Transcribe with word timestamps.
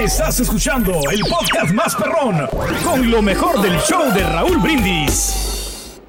Estás 0.00 0.40
escuchando 0.40 0.98
el 1.12 1.20
podcast 1.20 1.74
más 1.74 1.94
perrón 1.94 2.48
con 2.82 3.10
lo 3.10 3.20
mejor 3.20 3.60
del 3.60 3.78
show 3.80 4.10
de 4.14 4.22
Raúl 4.22 4.56
Brindis. 4.56 6.00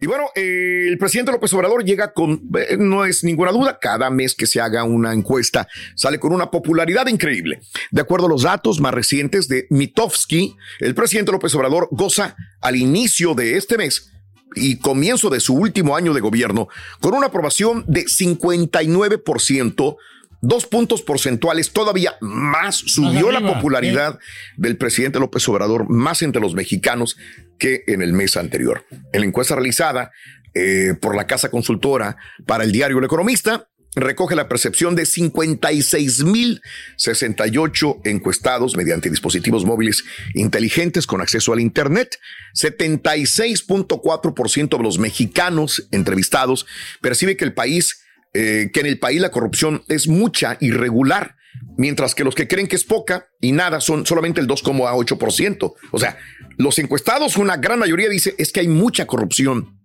Y 0.00 0.06
bueno, 0.08 0.24
eh, 0.34 0.86
el 0.88 0.98
presidente 0.98 1.30
López 1.30 1.52
Obrador 1.54 1.84
llega 1.84 2.12
con, 2.12 2.42
eh, 2.58 2.76
no 2.76 3.04
es 3.04 3.22
ninguna 3.22 3.52
duda, 3.52 3.78
cada 3.80 4.10
mes 4.10 4.34
que 4.34 4.46
se 4.46 4.60
haga 4.60 4.82
una 4.82 5.12
encuesta 5.12 5.68
sale 5.94 6.18
con 6.18 6.32
una 6.32 6.50
popularidad 6.50 7.06
increíble. 7.06 7.60
De 7.92 8.00
acuerdo 8.00 8.26
a 8.26 8.30
los 8.30 8.42
datos 8.42 8.80
más 8.80 8.92
recientes 8.92 9.46
de 9.46 9.68
Mitofsky, 9.70 10.56
el 10.80 10.96
presidente 10.96 11.30
López 11.30 11.54
Obrador 11.54 11.86
goza 11.92 12.34
al 12.60 12.74
inicio 12.74 13.34
de 13.34 13.58
este 13.58 13.78
mes 13.78 14.10
y 14.56 14.78
comienzo 14.78 15.30
de 15.30 15.38
su 15.38 15.54
último 15.54 15.96
año 15.96 16.12
de 16.14 16.20
gobierno 16.20 16.68
con 17.00 17.14
una 17.14 17.28
aprobación 17.28 17.84
de 17.86 18.06
59%, 18.06 19.96
dos 20.42 20.66
puntos 20.66 21.00
porcentuales 21.00 21.72
todavía 21.72 22.16
más 22.20 22.76
subió 22.76 23.32
la 23.32 23.40
popularidad 23.40 24.18
del 24.56 24.76
presidente 24.76 25.20
López 25.20 25.48
Obrador 25.48 25.88
más 25.88 26.20
entre 26.20 26.42
los 26.42 26.54
mexicanos 26.54 27.16
que 27.58 27.84
en 27.86 28.02
el 28.02 28.12
mes 28.12 28.36
anterior. 28.36 28.84
En 29.12 29.20
la 29.20 29.26
encuesta 29.26 29.54
realizada 29.54 30.10
eh, 30.54 30.94
por 31.00 31.16
la 31.16 31.26
casa 31.26 31.50
consultora 31.50 32.18
para 32.44 32.64
el 32.64 32.72
diario 32.72 32.98
El 32.98 33.04
Economista, 33.04 33.68
recoge 33.94 34.34
la 34.34 34.48
percepción 34.48 34.96
de 34.96 35.02
56.068 35.02 38.00
encuestados 38.04 38.74
mediante 38.76 39.10
dispositivos 39.10 39.66
móviles 39.66 40.04
inteligentes 40.34 41.06
con 41.06 41.20
acceso 41.20 41.52
al 41.52 41.60
Internet. 41.60 42.18
76.4% 42.54 44.76
de 44.76 44.82
los 44.82 44.98
mexicanos 44.98 45.86
entrevistados 45.90 46.66
percibe 47.00 47.36
que 47.36 47.44
el 47.44 47.54
país, 47.54 48.01
eh, 48.34 48.70
que 48.72 48.80
en 48.80 48.86
el 48.86 48.98
país 48.98 49.20
la 49.20 49.30
corrupción 49.30 49.84
es 49.88 50.08
mucha, 50.08 50.56
irregular, 50.60 51.36
mientras 51.76 52.14
que 52.14 52.24
los 52.24 52.34
que 52.34 52.48
creen 52.48 52.66
que 52.66 52.76
es 52.76 52.84
poca 52.84 53.28
y 53.40 53.52
nada 53.52 53.80
son 53.80 54.06
solamente 54.06 54.40
el 54.40 54.48
2,8%. 54.48 55.74
O 55.90 55.98
sea, 55.98 56.16
los 56.56 56.78
encuestados, 56.78 57.36
una 57.36 57.56
gran 57.56 57.78
mayoría 57.78 58.08
dice 58.08 58.34
es 58.38 58.52
que 58.52 58.60
hay 58.60 58.68
mucha 58.68 59.06
corrupción 59.06 59.78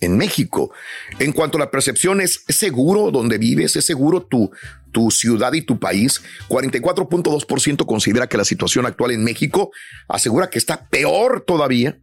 en 0.00 0.16
México. 0.16 0.72
En 1.18 1.32
cuanto 1.32 1.56
a 1.56 1.60
la 1.60 1.70
percepción, 1.70 2.20
¿es 2.20 2.44
seguro 2.48 3.10
donde 3.10 3.38
vives? 3.38 3.76
¿Es 3.76 3.86
seguro 3.86 4.22
tu, 4.22 4.50
tu 4.92 5.10
ciudad 5.10 5.52
y 5.52 5.62
tu 5.62 5.78
país? 5.78 6.22
44.2% 6.48 7.86
considera 7.86 8.26
que 8.26 8.36
la 8.36 8.44
situación 8.44 8.86
actual 8.86 9.12
en 9.12 9.24
México 9.24 9.70
asegura 10.08 10.50
que 10.50 10.58
está 10.58 10.88
peor 10.88 11.44
todavía. 11.46 11.98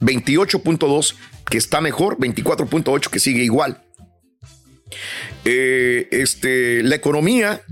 28.2% 0.00 1.14
que 1.48 1.58
está 1.58 1.80
mejor, 1.80 2.18
24.8% 2.18 3.08
que 3.08 3.20
sigue 3.20 3.44
igual. 3.44 3.85
Eh, 5.44 6.08
este, 6.10 6.82
la 6.82 6.94
economía, 6.94 7.62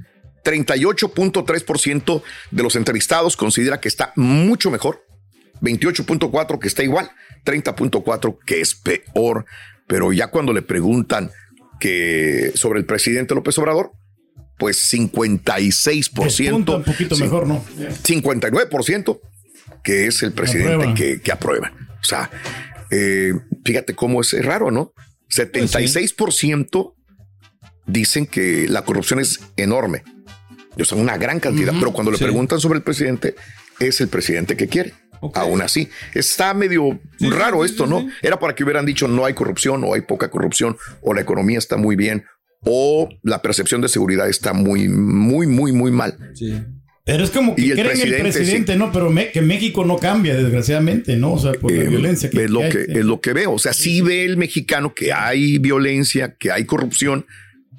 38.3% 0.45 2.23
de 2.51 2.63
los 2.63 2.77
entrevistados 2.77 3.37
considera 3.37 3.81
que 3.81 3.89
está 3.89 4.13
mucho 4.17 4.71
mejor, 4.71 5.05
28.4% 5.61 6.59
que 6.59 6.69
está 6.69 6.83
igual, 6.83 7.11
30.4 7.45 8.39
que 8.45 8.61
es 8.61 8.75
peor, 8.75 9.47
pero 9.87 10.13
ya 10.13 10.29
cuando 10.29 10.53
le 10.53 10.63
preguntan 10.63 11.31
que 11.81 12.53
sobre 12.55 12.79
el 12.81 12.87
presidente 12.87 13.35
López 13.35 13.59
Obrador, 13.59 13.93
pues 14.59 14.93
56%. 14.93 16.77
un 16.77 16.85
poquito 16.85 17.17
mejor, 17.17 17.47
¿no? 17.47 17.65
59% 18.03 19.21
que 19.83 20.07
es 20.07 20.23
el 20.23 20.33
presidente 20.33 21.21
Que, 21.23 21.33
aprueba. 21.33 21.73
O 22.01 22.05
sea, 22.05 22.31
eh, 22.91 23.33
fíjate 23.65 23.95
cómo 23.95 24.21
es 24.21 24.33
raro, 24.45 24.71
¿no? 24.71 24.93
76% 25.31 26.94
dicen 27.87 28.27
que 28.27 28.67
la 28.69 28.83
corrupción 28.83 29.21
es 29.21 29.41
enorme. 29.57 30.03
Yo 30.77 30.85
son 30.85 31.01
una 31.01 31.17
gran 31.17 31.41
cantidad, 31.41 31.73
pero 31.79 31.93
cuando 31.93 32.11
le 32.11 32.19
preguntan 32.19 32.61
sobre 32.61 32.79
el 32.79 32.83
presidente, 32.83 33.37
es 33.79 34.01
el 34.01 34.09
presidente 34.09 34.57
que 34.57 34.69
quiere. 34.69 34.95
Aún 35.35 35.63
así, 35.63 35.89
está 36.13 36.53
medio 36.53 37.01
raro 37.21 37.65
esto, 37.65 37.87
¿no? 37.87 38.07
Era 38.21 38.39
para 38.39 38.55
que 38.55 38.65
hubieran 38.65 38.85
dicho 38.85 39.09
no 39.09 39.25
hay 39.25 39.33
corrupción 39.33 39.83
o 39.85 39.95
hay 39.95 40.03
poca 40.03 40.31
corrupción 40.31 40.77
o 41.01 41.15
la 41.15 41.23
economía 41.23 41.59
está 41.59 41.77
muy 41.77 41.97
bien 41.97 42.25
o 42.65 43.09
la 43.23 43.41
percepción 43.41 43.81
de 43.81 43.89
seguridad 43.89 44.29
está 44.29 44.53
muy, 44.53 44.89
muy, 44.89 45.47
muy, 45.47 45.73
muy 45.73 45.91
mal. 45.91 46.17
Sí. 46.35 46.55
Pero 47.07 47.23
es 47.23 47.31
como 47.31 47.55
que 47.55 47.73
creen 47.73 48.01
el 48.01 48.17
presidente, 48.17 48.77
¿no? 48.77 48.91
Pero 48.91 49.13
que 49.33 49.43
México 49.43 49.85
no 49.85 49.99
cambia, 49.99 50.35
desgraciadamente, 50.35 51.17
¿no? 51.17 51.35
O 51.35 51.39
sea, 51.39 51.53
por 51.53 51.71
la 51.71 51.83
eh, 51.83 51.89
violencia 51.89 52.31
que, 52.31 52.45
es 52.45 52.51
lo 52.51 52.61
que, 52.61 52.87
es 52.89 53.05
lo 53.05 53.21
que 53.21 53.35
veo. 53.35 53.53
O 53.53 53.59
sea, 53.59 53.75
sí 53.75 54.01
ve 54.01 54.25
el 54.25 54.39
mexicano 54.39 54.95
que 54.95 55.13
hay 55.13 55.59
violencia, 55.59 56.37
que 56.39 56.51
hay 56.51 56.65
corrupción. 56.65 57.27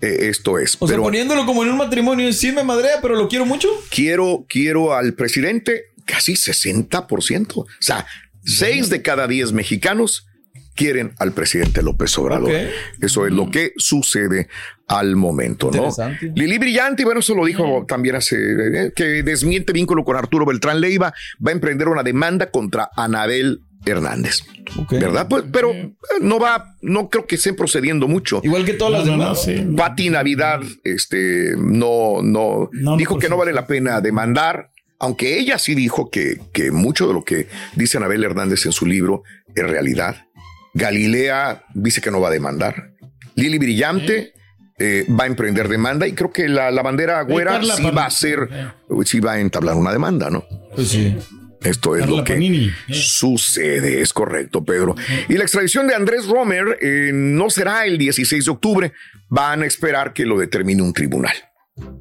Eh, 0.02 0.30
esto 0.30 0.60
es. 0.60 0.78
O 0.80 0.88
sea, 0.88 0.98
poniéndolo 0.98 1.46
como 1.46 1.64
en 1.64 1.70
un 1.70 1.78
matrimonio, 1.78 2.32
sí 2.34 2.52
me 2.52 2.64
madrea, 2.64 3.00
pero 3.02 3.16
lo 3.16 3.28
quiero 3.28 3.46
mucho. 3.46 3.70
Quiero, 3.90 4.46
quiero 4.48 4.94
al 4.94 5.14
presidente 5.14 5.86
casi 6.06 6.34
60%. 6.34 7.58
O 7.58 7.66
sea, 7.80 8.06
seis 8.44 8.90
de 8.90 9.02
cada 9.02 9.28
diez 9.28 9.52
mexicanos 9.52 10.28
quieren 10.76 11.14
al 11.20 11.32
presidente 11.32 11.82
López 11.82 12.18
Obrador. 12.18 12.52
Eso 13.02 13.26
es 13.26 13.32
lo 13.32 13.50
que 13.50 13.72
sucede 13.78 14.50
al 14.88 15.16
momento, 15.16 15.72
¿no? 15.72 15.90
Lili 16.36 16.58
Brillante, 16.60 17.06
bueno, 17.06 17.22
eso 17.22 17.34
lo 17.34 17.46
dijo 17.46 17.86
también 17.88 18.16
hace, 18.16 18.36
eh, 18.36 18.92
que 18.96 19.24
desmiente 19.24 19.74
vínculo 19.74 20.04
con 20.04 20.16
Arturo 20.16 20.46
Beltrán 20.46 20.80
Leiva, 20.80 21.14
va 21.46 21.50
a 21.50 21.54
emprender 21.54 21.88
una 21.88 22.04
demanda 22.04 22.52
contra 22.52 22.90
Anabel 22.96 23.62
Hernández. 23.86 24.44
¿Verdad? 24.90 25.28
Pues, 25.30 25.46
pero 25.52 25.72
eh, 25.72 25.94
no 26.22 26.40
va, 26.40 26.76
no 26.82 27.10
creo 27.10 27.26
que 27.26 27.36
estén 27.36 27.56
procediendo 27.56 28.08
mucho. 28.08 28.42
Igual 28.44 28.66
que 28.66 28.74
todas 28.74 28.94
las 28.94 29.06
demás. 29.06 29.48
Pati 29.78 30.10
Navidad, 30.10 30.62
este, 30.84 31.54
no, 31.58 32.22
no, 32.22 32.70
dijo 32.98 33.20
que 33.20 33.30
no 33.30 33.38
vale 33.38 33.54
la 33.54 33.68
pena 33.68 34.02
demandar 34.02 34.72
aunque 34.98 35.38
ella 35.38 35.60
sí 35.60 35.76
dijo 35.76 36.10
que, 36.10 36.40
que 36.54 36.72
mucho 36.72 37.08
de 37.08 37.14
lo 37.14 37.24
que 37.24 37.48
dice 37.76 37.98
Anabel 37.98 38.24
Hernández 38.24 38.66
en 38.66 38.72
su 38.72 38.86
libro 38.86 39.24
es 39.54 39.64
realidad. 39.64 40.26
Galilea 40.74 41.66
dice 41.74 42.02
que 42.02 42.12
no 42.12 42.22
va 42.22 42.30
a 42.30 42.32
demandar. 42.32 42.92
Lili 43.36 43.58
Brillante 43.58 44.34
eh, 44.78 45.06
va 45.10 45.24
a 45.26 45.28
emprender 45.28 45.68
demanda 45.70 46.08
y 46.08 46.14
creo 46.14 46.32
que 46.32 46.48
la, 46.50 46.70
bandera 46.82 47.22
güera 47.22 47.62
sí 47.64 47.84
va 47.92 48.04
a 48.04 48.08
hacer, 48.08 48.50
sí 49.06 49.20
va 49.20 49.34
a 49.34 49.40
entablar 49.40 49.76
una 49.76 49.92
demanda, 49.92 50.30
¿no? 50.30 50.44
Pues 50.76 50.90
sí. 50.90 51.16
Esto 51.66 51.96
es 51.96 52.08
lo 52.08 52.24
que 52.24 52.36
eh. 52.36 52.74
sucede, 52.94 54.02
es 54.02 54.14
correcto, 54.14 54.64
Pedro. 54.64 54.96
Y 55.28 55.34
la 55.34 55.44
extradición 55.44 55.88
de 55.88 55.96
Andrés 55.96 56.28
Romer 56.28 56.78
eh, 56.82 57.12
no 57.14 57.50
será 57.50 57.86
el 57.86 57.98
16 57.98 58.46
de 58.46 58.52
octubre, 58.52 58.94
van 59.30 59.64
a 59.64 59.66
esperar 59.66 60.14
que 60.14 60.26
lo 60.26 60.38
determine 60.38 60.84
un 60.84 60.94
tribunal. 60.94 61.34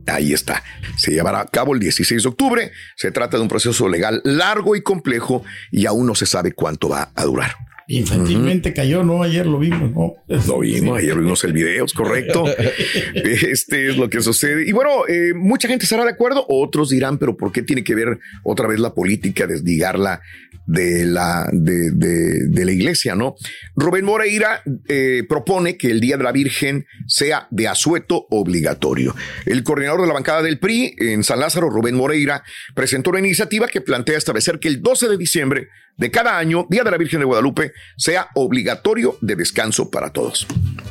Ahí 0.07 0.33
está. 0.33 0.63
Se 0.97 1.11
llevará 1.11 1.41
a 1.41 1.47
cabo 1.47 1.75
el 1.75 1.81
16 1.81 2.23
de 2.23 2.29
octubre. 2.29 2.73
Se 2.95 3.11
trata 3.11 3.39
de 3.39 3.43
un 3.43 3.49
proceso 3.49 3.89
legal 3.89 4.21
largo 4.25 4.77
y 4.77 4.83
complejo 4.83 5.43
y 5.73 5.87
aún 5.87 6.07
no 6.07 6.15
se 6.15 6.27
sabe 6.27 6.53
cuánto 6.53 6.89
va 6.89 7.11
a 7.15 7.25
durar. 7.25 7.57
Infantilmente 7.89 8.73
cayó, 8.73 9.03
¿no? 9.03 9.23
Ayer 9.23 9.47
lo 9.47 9.59
vimos, 9.59 9.91
¿no? 9.93 10.15
Lo 10.47 10.61
vimos, 10.61 10.99
ayer 10.99 11.19
vimos 11.19 11.45
el 11.45 11.53
video, 11.53 11.85
es 11.85 11.93
correcto. 11.93 12.45
este 13.15 13.91
es 13.91 13.97
lo 13.97 14.09
que 14.09 14.23
sucede. 14.23 14.67
Y 14.67 14.73
bueno, 14.73 15.07
eh, 15.09 15.33
mucha 15.35 15.69
gente 15.69 15.85
estará 15.85 16.05
de 16.05 16.11
acuerdo, 16.11 16.47
otros 16.49 16.91
dirán, 16.91 17.19
pero 17.19 17.37
¿por 17.37 17.53
qué 17.53 17.63
tiene 17.63 17.85
que 17.85 17.95
ver 17.95 18.19
otra 18.43 18.67
vez 18.67 18.81
la 18.81 18.95
política, 18.95 19.47
desligarla 19.47 20.21
de 20.67 21.05
la, 21.05 21.49
de, 21.53 21.91
de, 21.91 22.65
la 22.65 22.73
iglesia, 22.73 23.15
¿no? 23.15 23.37
Rubén 23.77 24.05
Moreira 24.05 24.63
eh, 24.89 25.23
propone 25.29 25.77
que 25.77 25.91
el 25.91 26.01
Día 26.01 26.17
de 26.17 26.25
la 26.25 26.33
Virgen 26.33 26.87
sea 27.07 27.47
de 27.51 27.69
asueto 27.69 28.27
obligatorio. 28.31 29.15
El 29.47 29.63
coordinador 29.63 30.01
de 30.01 30.07
la 30.07 30.15
bancada 30.15 30.43
del 30.43 30.59
PRI 30.59 30.95
en 30.99 31.23
San 31.23 31.41
Lázaro, 31.41 31.69
Rubén 31.69 31.97
Moreira, 31.97 32.43
presentó 32.75 33.11
una 33.11 33.19
iniciativa 33.19 33.69
que 33.69 33.81
plantea 33.81 34.17
establecer 34.17 34.59
que 34.59 34.69
el 34.69 34.81
12 34.81 35.09
de 35.09 35.19
diciembre 35.19 35.69
de 35.97 36.11
cada 36.11 36.39
año, 36.39 36.67
Día 36.69 36.83
de 36.83 36.91
la 36.91 36.97
Virgen 36.97 37.21
de 37.21 37.27
Guadalupe, 37.27 37.73
sea 37.97 38.29
obligatorio 38.35 39.17
de 39.21 39.37
descanso 39.37 39.91
para 39.91 40.11
todos. 40.11 40.47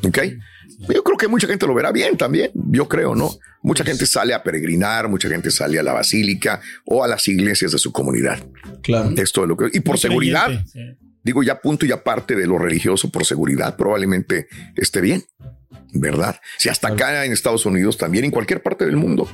¿Ok? 0.06 0.20
Yo 0.90 1.04
creo 1.04 1.18
que 1.18 1.28
mucha 1.28 1.48
gente 1.48 1.68
lo 1.68 1.74
verá 1.74 1.92
bien 1.92 2.18
también, 2.18 2.52
yo 2.54 2.88
creo, 2.88 3.16
¿no? 3.16 3.32
Mucha 3.62 3.86
gente 3.86 4.06
sale 4.06 4.34
a 4.34 4.44
peregrinar, 4.44 5.08
mucha 5.08 5.30
gente 5.30 5.50
sale 5.50 5.80
a 5.80 5.84
la 5.84 5.94
basílica 5.94 6.62
o 6.86 7.04
a 7.04 7.08
las 7.08 7.28
iglesias 7.28 7.72
de 7.72 7.78
su 7.78 7.92
comunidad. 7.92 8.44
Claro. 8.82 9.14
Esto 9.16 9.44
es 9.44 9.48
lo 9.48 9.56
que. 9.56 9.70
Y 9.72 9.80
por 9.80 9.98
seguridad, 9.98 10.50
digo 11.24 11.44
ya 11.44 11.62
punto 11.62 11.86
y 11.86 11.92
aparte 11.92 12.36
de 12.36 12.46
lo 12.46 12.58
religioso, 12.58 13.10
por 13.10 13.26
seguridad, 13.26 13.78
probablemente 13.78 14.48
esté 14.76 15.00
bien. 15.00 15.24
¿Verdad? 15.94 16.40
Si 16.58 16.70
hasta 16.70 16.90
acá 16.90 17.26
en 17.26 17.32
Estados 17.32 17.66
Unidos, 17.66 17.98
también 17.98 18.26
en 18.26 18.32
cualquier 18.32 18.62
parte 18.62 18.86
del 18.86 18.98
mundo, 18.98 19.30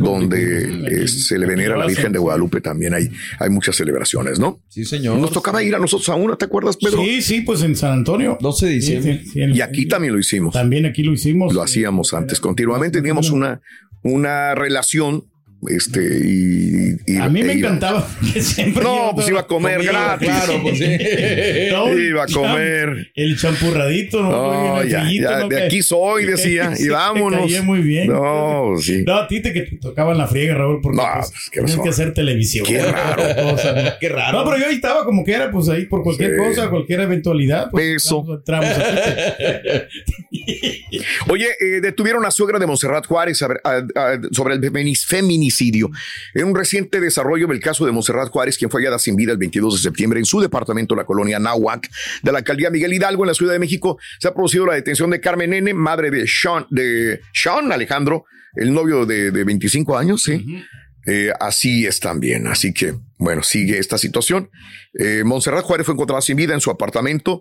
donde 0.00 1.08
se 1.08 1.38
le 1.38 1.46
venera 1.46 1.74
a 1.74 1.78
la 1.78 1.86
Virgen 1.86 2.12
de 2.12 2.18
Guadalupe, 2.18 2.60
también 2.60 2.94
hay, 2.94 3.10
hay 3.38 3.50
muchas 3.50 3.76
celebraciones, 3.76 4.38
¿no? 4.38 4.62
Sí, 4.68 4.84
señor. 4.84 5.18
Nos 5.18 5.32
tocaba 5.32 5.62
ir 5.62 5.74
a 5.74 5.78
nosotros 5.78 6.08
a 6.08 6.14
una, 6.14 6.36
¿te 6.36 6.44
acuerdas, 6.44 6.76
Pedro? 6.76 7.02
Sí, 7.02 7.22
sí, 7.22 7.40
pues 7.42 7.62
en 7.62 7.76
San 7.76 7.92
Antonio. 7.92 8.38
12 8.40 8.66
de 8.66 8.72
diciembre. 8.72 9.22
y 9.34 9.60
aquí 9.60 9.86
también 9.86 10.14
lo 10.14 10.20
hicimos. 10.20 10.52
También 10.52 10.86
aquí 10.86 11.02
lo 11.02 11.12
hicimos. 11.12 11.52
Lo 11.52 11.62
hacíamos 11.62 12.14
antes, 12.14 12.40
continuamente 12.40 12.90
teníamos 12.90 13.30
una, 13.30 13.60
una 14.02 14.54
relación 14.54 15.29
Este, 15.68 16.00
y, 16.24 17.16
a 17.18 17.28
mí 17.28 17.42
me 17.42 17.52
encantaba 17.52 18.08
que 18.32 18.40
siempre. 18.40 18.82
No, 18.82 19.12
pues 19.14 19.28
iba 19.28 19.40
a 19.40 19.46
comer 19.46 19.84
gratis. 19.84 20.26
Claro, 20.26 20.54
pues 20.62 20.80
iba 20.80 22.22
a 22.22 22.26
comer. 22.26 23.12
El 23.14 23.38
champurradito, 23.38 24.22
¿no? 24.22 24.82
ya, 24.84 25.06
ya, 25.12 25.46
de 25.46 25.64
aquí 25.64 25.82
soy, 25.82 26.24
decía. 26.24 26.72
y 26.78 26.88
vámonos. 26.88 27.50
muy 27.62 27.80
bien. 27.80 28.08
No, 28.08 28.72
sí. 28.80 29.04
No, 29.06 29.16
a 29.16 29.28
ti 29.28 29.42
te 29.42 29.52
que 29.52 29.62
te 29.62 29.76
tocaban 29.76 30.16
la 30.16 30.26
friega, 30.26 30.54
Raúl, 30.54 30.80
porque 30.80 30.96
no, 30.96 31.02
pues, 31.14 31.52
pues 31.54 31.76
que 31.76 31.88
hacer 31.90 32.14
televisión. 32.14 32.64
Qué 32.66 32.82
raro. 32.82 33.22
Qué 34.00 34.08
raro. 34.08 34.38
No, 34.38 34.44
pero 34.44 34.62
yo 34.62 34.66
ahí 34.66 34.76
estaba 34.76 35.04
como 35.04 35.24
que 35.24 35.32
era, 35.32 35.50
pues 35.50 35.68
ahí 35.68 35.84
por 35.84 36.02
cualquier 36.02 36.38
cosa, 36.38 36.70
cualquier 36.70 37.00
eventualidad. 37.00 37.70
Pues, 37.70 37.96
Eso. 37.96 38.24
Oye, 41.28 41.48
eh, 41.60 41.80
detuvieron 41.82 42.24
a 42.24 42.30
suegra 42.30 42.58
de 42.58 42.66
Monserrat 42.66 43.06
Juárez 43.06 43.36
sobre 43.38 44.54
el 44.54 44.60
En 46.34 46.46
un 46.46 46.54
reciente 46.54 47.00
desarrollo 47.00 47.46
del 47.46 47.60
caso 47.60 47.86
de 47.86 47.92
Monserrat 47.92 48.28
Juárez, 48.28 48.56
quien 48.56 48.70
fue 48.70 48.80
hallada 48.80 48.98
sin 48.98 49.16
vida 49.16 49.32
el 49.32 49.38
22 49.38 49.74
de 49.74 49.80
septiembre 49.80 50.18
en 50.18 50.24
su 50.24 50.40
departamento, 50.40 50.94
la 50.94 51.04
colonia 51.04 51.38
Nahuac, 51.38 51.88
de 52.22 52.32
la 52.32 52.38
alcaldía 52.38 52.70
Miguel 52.70 52.92
Hidalgo, 52.92 53.24
en 53.24 53.28
la 53.28 53.34
Ciudad 53.34 53.52
de 53.52 53.58
México, 53.58 53.98
se 54.18 54.28
ha 54.28 54.34
producido 54.34 54.66
la 54.66 54.74
detención 54.74 55.10
de 55.10 55.20
Carmen 55.20 55.52
N., 55.52 55.74
madre 55.74 56.10
de 56.10 56.26
Sean, 56.26 56.66
de 56.70 57.20
Sean 57.32 57.72
Alejandro, 57.72 58.24
el 58.54 58.72
novio 58.72 59.06
de, 59.06 59.30
25 59.30 59.96
años, 59.96 60.22
sí. 60.22 60.62
Eh, 61.06 61.32
así 61.40 61.86
es 61.86 62.00
también. 62.00 62.46
Así 62.46 62.72
que, 62.72 62.94
bueno, 63.18 63.42
sigue 63.42 63.78
esta 63.78 63.98
situación. 63.98 64.50
Eh, 64.98 65.22
Juárez 65.24 65.86
fue 65.86 65.94
encontrada 65.94 66.20
sin 66.20 66.36
vida 66.36 66.54
en 66.54 66.60
su 66.60 66.70
apartamento. 66.70 67.40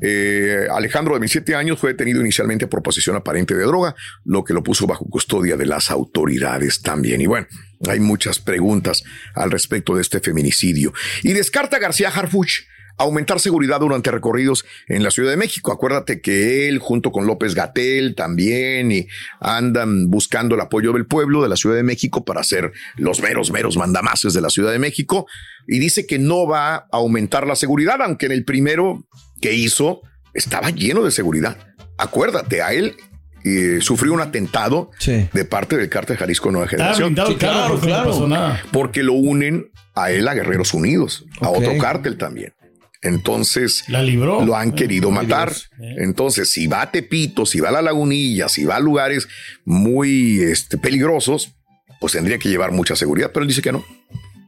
Eh, 0.00 0.66
Alejandro, 0.70 1.14
de 1.14 1.20
27 1.20 1.54
años, 1.54 1.78
fue 1.78 1.90
detenido 1.90 2.20
inicialmente 2.20 2.66
por 2.66 2.82
posesión 2.82 3.16
aparente 3.16 3.54
de 3.54 3.64
droga, 3.64 3.94
lo 4.24 4.44
que 4.44 4.54
lo 4.54 4.62
puso 4.62 4.86
bajo 4.86 5.04
custodia 5.06 5.56
de 5.56 5.66
las 5.66 5.90
autoridades 5.90 6.82
también. 6.82 7.20
Y 7.20 7.26
bueno, 7.26 7.46
hay 7.88 8.00
muchas 8.00 8.38
preguntas 8.38 9.02
al 9.34 9.50
respecto 9.50 9.94
de 9.94 10.02
este 10.02 10.20
feminicidio. 10.20 10.92
Y 11.22 11.32
descarta 11.32 11.78
García 11.78 12.10
Harfuch 12.10 12.69
aumentar 12.98 13.40
seguridad 13.40 13.80
durante 13.80 14.10
recorridos 14.10 14.64
en 14.88 15.02
la 15.02 15.10
Ciudad 15.10 15.30
de 15.30 15.36
México. 15.36 15.72
Acuérdate 15.72 16.20
que 16.20 16.68
él, 16.68 16.78
junto 16.78 17.10
con 17.12 17.26
López 17.26 17.54
Gatel 17.54 18.14
también, 18.14 18.92
y 18.92 19.06
andan 19.40 20.10
buscando 20.10 20.54
el 20.54 20.60
apoyo 20.60 20.92
del 20.92 21.06
pueblo 21.06 21.42
de 21.42 21.48
la 21.48 21.56
Ciudad 21.56 21.76
de 21.76 21.82
México 21.82 22.24
para 22.24 22.42
ser 22.44 22.72
los 22.96 23.20
meros, 23.20 23.50
meros 23.50 23.76
mandamases 23.76 24.32
de 24.34 24.40
la 24.40 24.50
Ciudad 24.50 24.72
de 24.72 24.78
México. 24.78 25.26
Y 25.66 25.78
dice 25.78 26.06
que 26.06 26.18
no 26.18 26.46
va 26.46 26.74
a 26.74 26.86
aumentar 26.92 27.46
la 27.46 27.56
seguridad, 27.56 28.00
aunque 28.02 28.26
en 28.26 28.32
el 28.32 28.44
primero 28.44 29.06
que 29.40 29.54
hizo 29.54 30.02
estaba 30.34 30.70
lleno 30.70 31.02
de 31.02 31.10
seguridad. 31.10 31.56
Acuérdate, 31.98 32.62
a 32.62 32.72
él 32.72 32.96
eh, 33.44 33.78
sufrió 33.80 34.12
un 34.12 34.20
atentado 34.20 34.90
de 35.06 35.44
parte 35.44 35.76
del 35.76 35.88
cártel 35.88 36.16
Jalisco 36.16 36.50
Nueva 36.50 36.68
Generación. 36.68 37.14
claro, 37.14 37.78
claro. 37.78 38.56
Porque 38.70 39.02
lo 39.02 39.14
unen 39.14 39.70
a 39.94 40.10
él 40.10 40.28
a 40.28 40.34
Guerreros 40.34 40.74
Unidos, 40.74 41.24
a 41.40 41.50
otro 41.50 41.76
cártel 41.78 42.16
también. 42.16 42.52
Entonces 43.02 43.84
lo 43.88 44.56
han 44.56 44.72
querido 44.72 45.10
matar. 45.10 45.52
Entonces, 45.78 46.50
si 46.50 46.66
va 46.66 46.82
a 46.82 46.90
Tepito, 46.90 47.46
si 47.46 47.60
va 47.60 47.70
a 47.70 47.72
la 47.72 47.82
lagunilla, 47.82 48.48
si 48.48 48.64
va 48.64 48.76
a 48.76 48.80
lugares 48.80 49.28
muy 49.64 50.40
este, 50.40 50.76
peligrosos, 50.76 51.54
pues 52.00 52.12
tendría 52.12 52.38
que 52.38 52.48
llevar 52.48 52.72
mucha 52.72 52.96
seguridad, 52.96 53.30
pero 53.32 53.42
él 53.42 53.48
dice 53.48 53.62
que 53.62 53.72
no. 53.72 53.84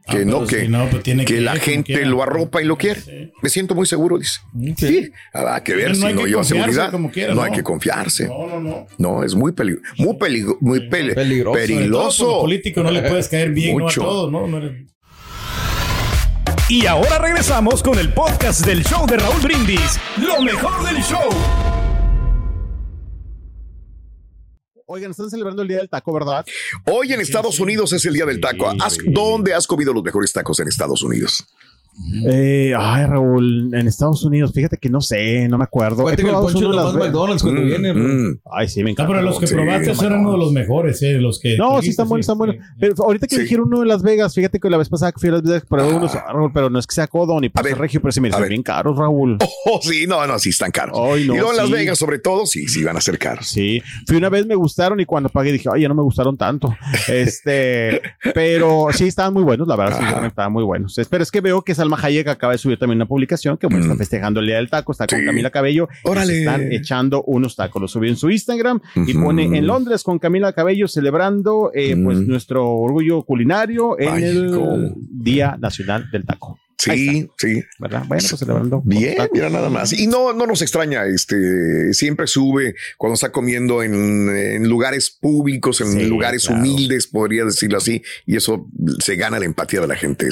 Que 0.05 0.17
ah, 0.17 0.25
no, 0.25 0.45
que, 0.45 0.69
pues 0.91 1.25
que, 1.25 1.39
la 1.39 1.55
gente 1.55 2.05
lo 2.05 2.21
arropa 2.21 2.61
y 2.61 2.65
lo 2.65 2.77
quiere. 2.77 3.31
Me 3.41 3.47
siento 3.47 3.73
muy 3.73 3.85
seguro, 3.85 4.17
dice. 4.17 4.41
Sí, 4.75 5.09
habrá 5.31 5.63
que 5.63 5.75
ver 5.75 5.95
si 5.95 6.13
no 6.13 6.25
lleva 6.25 6.43
seguridad. 6.43 6.91
no, 6.91 7.41
hay 7.41 7.51
que 7.53 7.63
confiarse. 7.63 8.27
No, 8.27 8.47
no, 8.47 8.59
no. 8.59 8.87
No, 8.97 9.23
es 9.23 9.33
muy, 9.33 9.53
peligro, 9.53 9.81
muy, 9.97 10.17
peligro, 10.17 10.57
muy 10.59 10.89
peligroso. 10.89 11.53
peligroso. 11.53 12.41
político 12.41 12.83
no 12.83 12.91
le 12.91 13.01
puedes 13.03 13.29
caer 13.29 13.51
bien 13.51 13.81
a 13.81 13.87
todo, 13.87 14.29
¿no? 14.29 14.45
no 14.45 14.57
eres... 14.57 14.92
Y 16.69 16.85
ahora 16.85 17.17
regresamos 17.17 17.83
con 17.83 17.99
el 17.99 18.13
podcast 18.13 18.65
del 18.65 18.83
show 18.85 19.05
de 19.05 19.17
Raúl 19.17 19.41
Brindis, 19.41 19.99
lo 20.17 20.41
mejor 20.41 20.85
del 20.85 21.03
show. 21.03 21.29
Oigan, 24.85 25.11
están 25.11 25.29
celebrando 25.29 25.61
el 25.61 25.67
Día 25.67 25.77
del 25.79 25.89
Taco, 25.89 26.13
¿verdad? 26.13 26.45
Hoy 26.85 27.11
en 27.11 27.19
Estados 27.19 27.59
Unidos 27.59 27.91
es 27.91 28.05
el 28.05 28.13
Día 28.13 28.25
del 28.25 28.39
Taco. 28.39 28.71
¿Dónde 29.07 29.53
has 29.53 29.67
comido 29.67 29.93
los 29.93 30.03
mejores 30.03 30.31
tacos 30.31 30.59
en 30.61 30.69
Estados 30.69 31.01
Unidos? 31.03 31.45
Eh, 32.25 32.73
ay, 32.77 33.05
Raúl, 33.05 33.73
en 33.73 33.87
Estados 33.87 34.23
Unidos, 34.23 34.51
fíjate 34.53 34.77
que 34.77 34.89
no 34.89 34.99
sé, 34.99 35.47
no 35.47 35.57
me 35.57 35.63
acuerdo. 35.63 36.09
He 36.09 36.17
probado 36.17 36.49
el 36.49 36.55
de 36.55 36.67
las 36.69 36.93
McDonald's 36.93 37.43
cuando 37.43 37.61
mm, 37.61 37.65
viene. 37.65 37.93
Mm. 37.93 38.39
Ay, 38.51 38.67
sí, 38.67 38.83
me 38.83 38.91
encanta. 38.91 39.11
pero 39.11 39.21
los 39.21 39.39
que 39.39 39.47
probaste 39.47 39.91
eran 39.91 40.21
uno 40.21 40.33
de 40.33 40.37
los 40.39 40.51
mejores, 40.51 41.01
eh, 41.03 41.13
los 41.13 41.39
que. 41.39 41.55
No, 41.57 41.81
sí 41.81 41.89
están 41.89 42.09
buenos, 42.09 42.23
están 42.23 42.37
buenos. 42.37 42.57
Pero 42.79 42.95
ahorita 42.97 43.27
que 43.27 43.39
dijeron 43.39 43.67
uno 43.67 43.81
de 43.81 43.85
Las 43.85 44.01
Vegas, 44.01 44.33
fíjate 44.33 44.59
que 44.59 44.69
la 44.69 44.77
vez 44.77 44.89
pasada 44.89 45.11
que 45.11 45.19
fui 45.19 45.29
a 45.29 45.33
Las 45.33 45.43
Vegas 45.43 45.65
probé 45.67 45.93
unos, 45.93 46.15
ah. 46.15 46.25
Raúl, 46.33 46.51
pero 46.53 46.69
no 46.69 46.79
es 46.79 46.87
que 46.87 46.95
sea 46.95 47.07
codo 47.07 47.39
ni 47.39 47.49
para 47.49 47.73
regio, 47.75 48.01
pero 48.01 48.11
sí 48.11 48.21
me 48.21 48.29
dicen 48.29 48.47
bien 48.47 48.63
caros, 48.63 48.97
Raúl. 48.97 49.37
Oh, 49.65 49.79
sí, 49.81 50.05
no, 50.07 50.25
no, 50.27 50.37
sí 50.39 50.49
están 50.49 50.71
caros. 50.71 51.17
y 51.17 51.23
luego 51.23 51.51
en 51.51 51.57
Las 51.57 51.71
Vegas, 51.71 51.97
sobre 51.97 52.19
todo, 52.19 52.45
sí, 52.45 52.67
sí 52.67 52.83
van 52.83 52.97
a 52.97 53.01
ser 53.01 53.17
caros. 53.17 53.47
Sí, 53.47 53.81
fui 54.05 54.17
una 54.17 54.29
vez, 54.29 54.45
me 54.45 54.55
gustaron 54.55 54.99
y 54.99 55.05
cuando 55.05 55.29
pagué 55.29 55.53
dije, 55.53 55.69
ay, 55.73 55.83
ya 55.83 55.87
no 55.87 55.95
me 55.95 56.01
gustaron 56.01 56.37
tanto. 56.37 56.75
Este, 57.07 58.01
pero 58.33 58.87
sí 58.91 59.05
estaban 59.05 59.33
muy 59.33 59.43
buenos, 59.43 59.67
la 59.67 59.75
verdad, 59.75 59.99
sí, 59.99 60.25
estaban 60.25 60.51
muy 60.51 60.63
buenos. 60.63 60.99
Pero 61.09 61.23
es 61.23 61.31
que 61.31 61.41
veo 61.41 61.61
que 61.61 61.75
Salma 61.83 61.99
Hayek 62.01 62.27
acaba 62.29 62.53
de 62.53 62.59
subir 62.59 62.79
también 62.79 62.97
una 62.97 63.05
publicación 63.05 63.57
que 63.57 63.67
bueno, 63.67 63.81
está 63.81 63.95
mm. 63.95 63.97
festejando 63.97 64.39
el 64.39 64.45
día 64.45 64.55
del 64.55 64.69
taco, 64.69 64.93
está 64.93 65.05
con 65.05 65.23
Camila 65.25 65.49
Cabello. 65.49 65.89
Órale. 66.03 66.39
Están 66.39 66.71
echando 66.71 67.23
unos 67.23 67.57
tacos. 67.57 67.81
Lo 67.81 67.87
subió 67.89 68.09
en 68.09 68.15
su 68.15 68.29
Instagram 68.29 68.79
y 68.95 69.13
pone 69.13 69.57
en 69.57 69.67
Londres 69.67 70.01
con 70.03 70.17
Camila 70.17 70.53
Cabello 70.53 70.87
celebrando 70.87 71.71
eh, 71.73 71.97
pues 72.01 72.19
nuestro 72.19 72.69
orgullo 72.69 73.23
culinario 73.23 73.99
en 73.99 74.23
el 74.23 74.93
Día 74.95 75.57
Nacional 75.59 76.09
del 76.09 76.25
Taco. 76.25 76.57
Sí, 76.77 77.29
sí. 77.37 77.63
¿Verdad? 77.79 78.03
Bueno, 78.07 78.23
pues 78.29 78.39
celebrando. 78.39 78.81
Bien, 78.83 79.15
mira 79.31 79.49
nada 79.49 79.69
más. 79.69 79.93
Y 79.93 80.07
no, 80.07 80.33
no 80.33 80.45
nos 80.45 80.61
extraña, 80.61 81.05
este, 81.05 81.93
siempre 81.93 82.27
sube 82.27 82.75
cuando 82.97 83.13
está 83.13 83.31
comiendo 83.31 83.83
en, 83.83 84.67
lugares 84.67 85.11
públicos, 85.11 85.81
en 85.81 86.09
lugares 86.09 86.49
humildes, 86.49 87.07
podría 87.07 87.45
decirlo 87.45 87.77
así, 87.77 88.01
y 88.25 88.35
eso 88.35 88.67
se 88.99 89.15
gana 89.15 89.39
la 89.39 89.45
empatía 89.45 89.81
de 89.81 89.87
la 89.87 89.95
gente. 89.95 90.29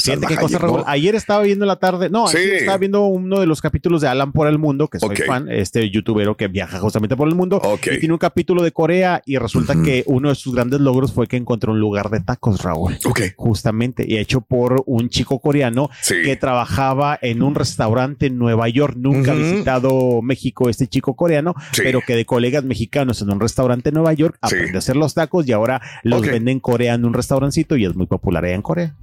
Ayer 0.86 1.16
estaba 1.16 1.44
viendo 1.44 1.66
la 1.66 1.78
tarde, 1.78 2.10
no, 2.10 2.30
estaba 2.30 2.78
viendo 2.78 3.06
uno 3.06 3.40
de 3.40 3.46
los 3.46 3.62
capítulos 3.62 4.02
de 4.02 4.08
Alan 4.08 4.32
por 4.32 4.48
el 4.48 4.58
mundo, 4.58 4.88
que 4.88 5.00
soy 5.00 5.16
fan, 5.16 5.50
este 5.50 5.90
youtubero 5.90 6.36
que 6.38 6.48
viaja 6.48 6.80
justamente 6.80 7.16
por 7.16 7.28
el 7.28 7.36
mundo, 7.36 7.62
y 7.84 8.00
tiene 8.00 8.14
un 8.14 8.20
capítulo 8.20 8.64
de 8.64 8.72
Corea 8.72 9.22
y 9.26 9.38
resulta 9.38 9.76
que 9.84 10.04
uno 10.08 10.30
de 10.30 10.36
sus 10.36 10.54
grandes 10.54 10.80
logros 10.80 11.14
fue 11.14 11.28
que 11.28 11.38
encontró 11.38 11.74
un 11.74 11.80
lugar 11.80 12.10
de 12.10 12.20
tacos, 12.20 12.62
Raúl. 12.62 12.98
Ok. 13.06 13.22
Justamente, 13.36 14.06
y 14.08 14.18
hecho 14.18 14.42
por 14.42 14.84
un 14.86 15.10
chico 15.10 15.40
coreano 15.40 15.90
que 16.08 16.31
trabajaba 16.36 17.18
en 17.22 17.42
un 17.44 17.56
restaurante 17.56 18.28
en 18.28 18.38
Nueva 18.38 18.70
York. 18.70 18.96
Nunca 18.98 19.32
ha 19.32 19.36
visitado 19.36 20.22
México 20.22 20.70
este 20.70 20.88
chico 20.88 21.16
coreano, 21.16 21.56
pero 21.78 22.02
que 22.02 22.16
de 22.16 22.26
colegas 22.26 22.64
mexicanos 22.64 23.22
en 23.22 23.32
un 23.32 23.40
restaurante 23.40 23.90
en 23.90 23.96
Nueva 23.96 24.14
York 24.14 24.38
aprendió 24.42 24.76
a 24.76 24.80
hacer 24.80 24.96
los 24.96 25.14
tacos 25.14 25.48
y 25.48 25.52
ahora 25.52 25.82
los 26.04 26.22
vende 26.22 26.52
en 26.52 26.60
Corea 26.60 26.94
en 26.94 27.06
un 27.06 27.14
restaurancito 27.14 27.76
y 27.78 27.86
es 27.86 27.96
muy 27.96 28.08
popular 28.08 28.46
allá 28.46 28.56
en 28.56 28.62
Corea. 28.62 28.96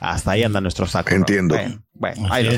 Hasta 0.00 0.32
ahí 0.32 0.42
anda 0.42 0.60
nuestro 0.60 0.86
saco. 0.86 1.14
Entiendo. 1.14 1.56
Bueno, 2.00 2.28
ahí 2.30 2.48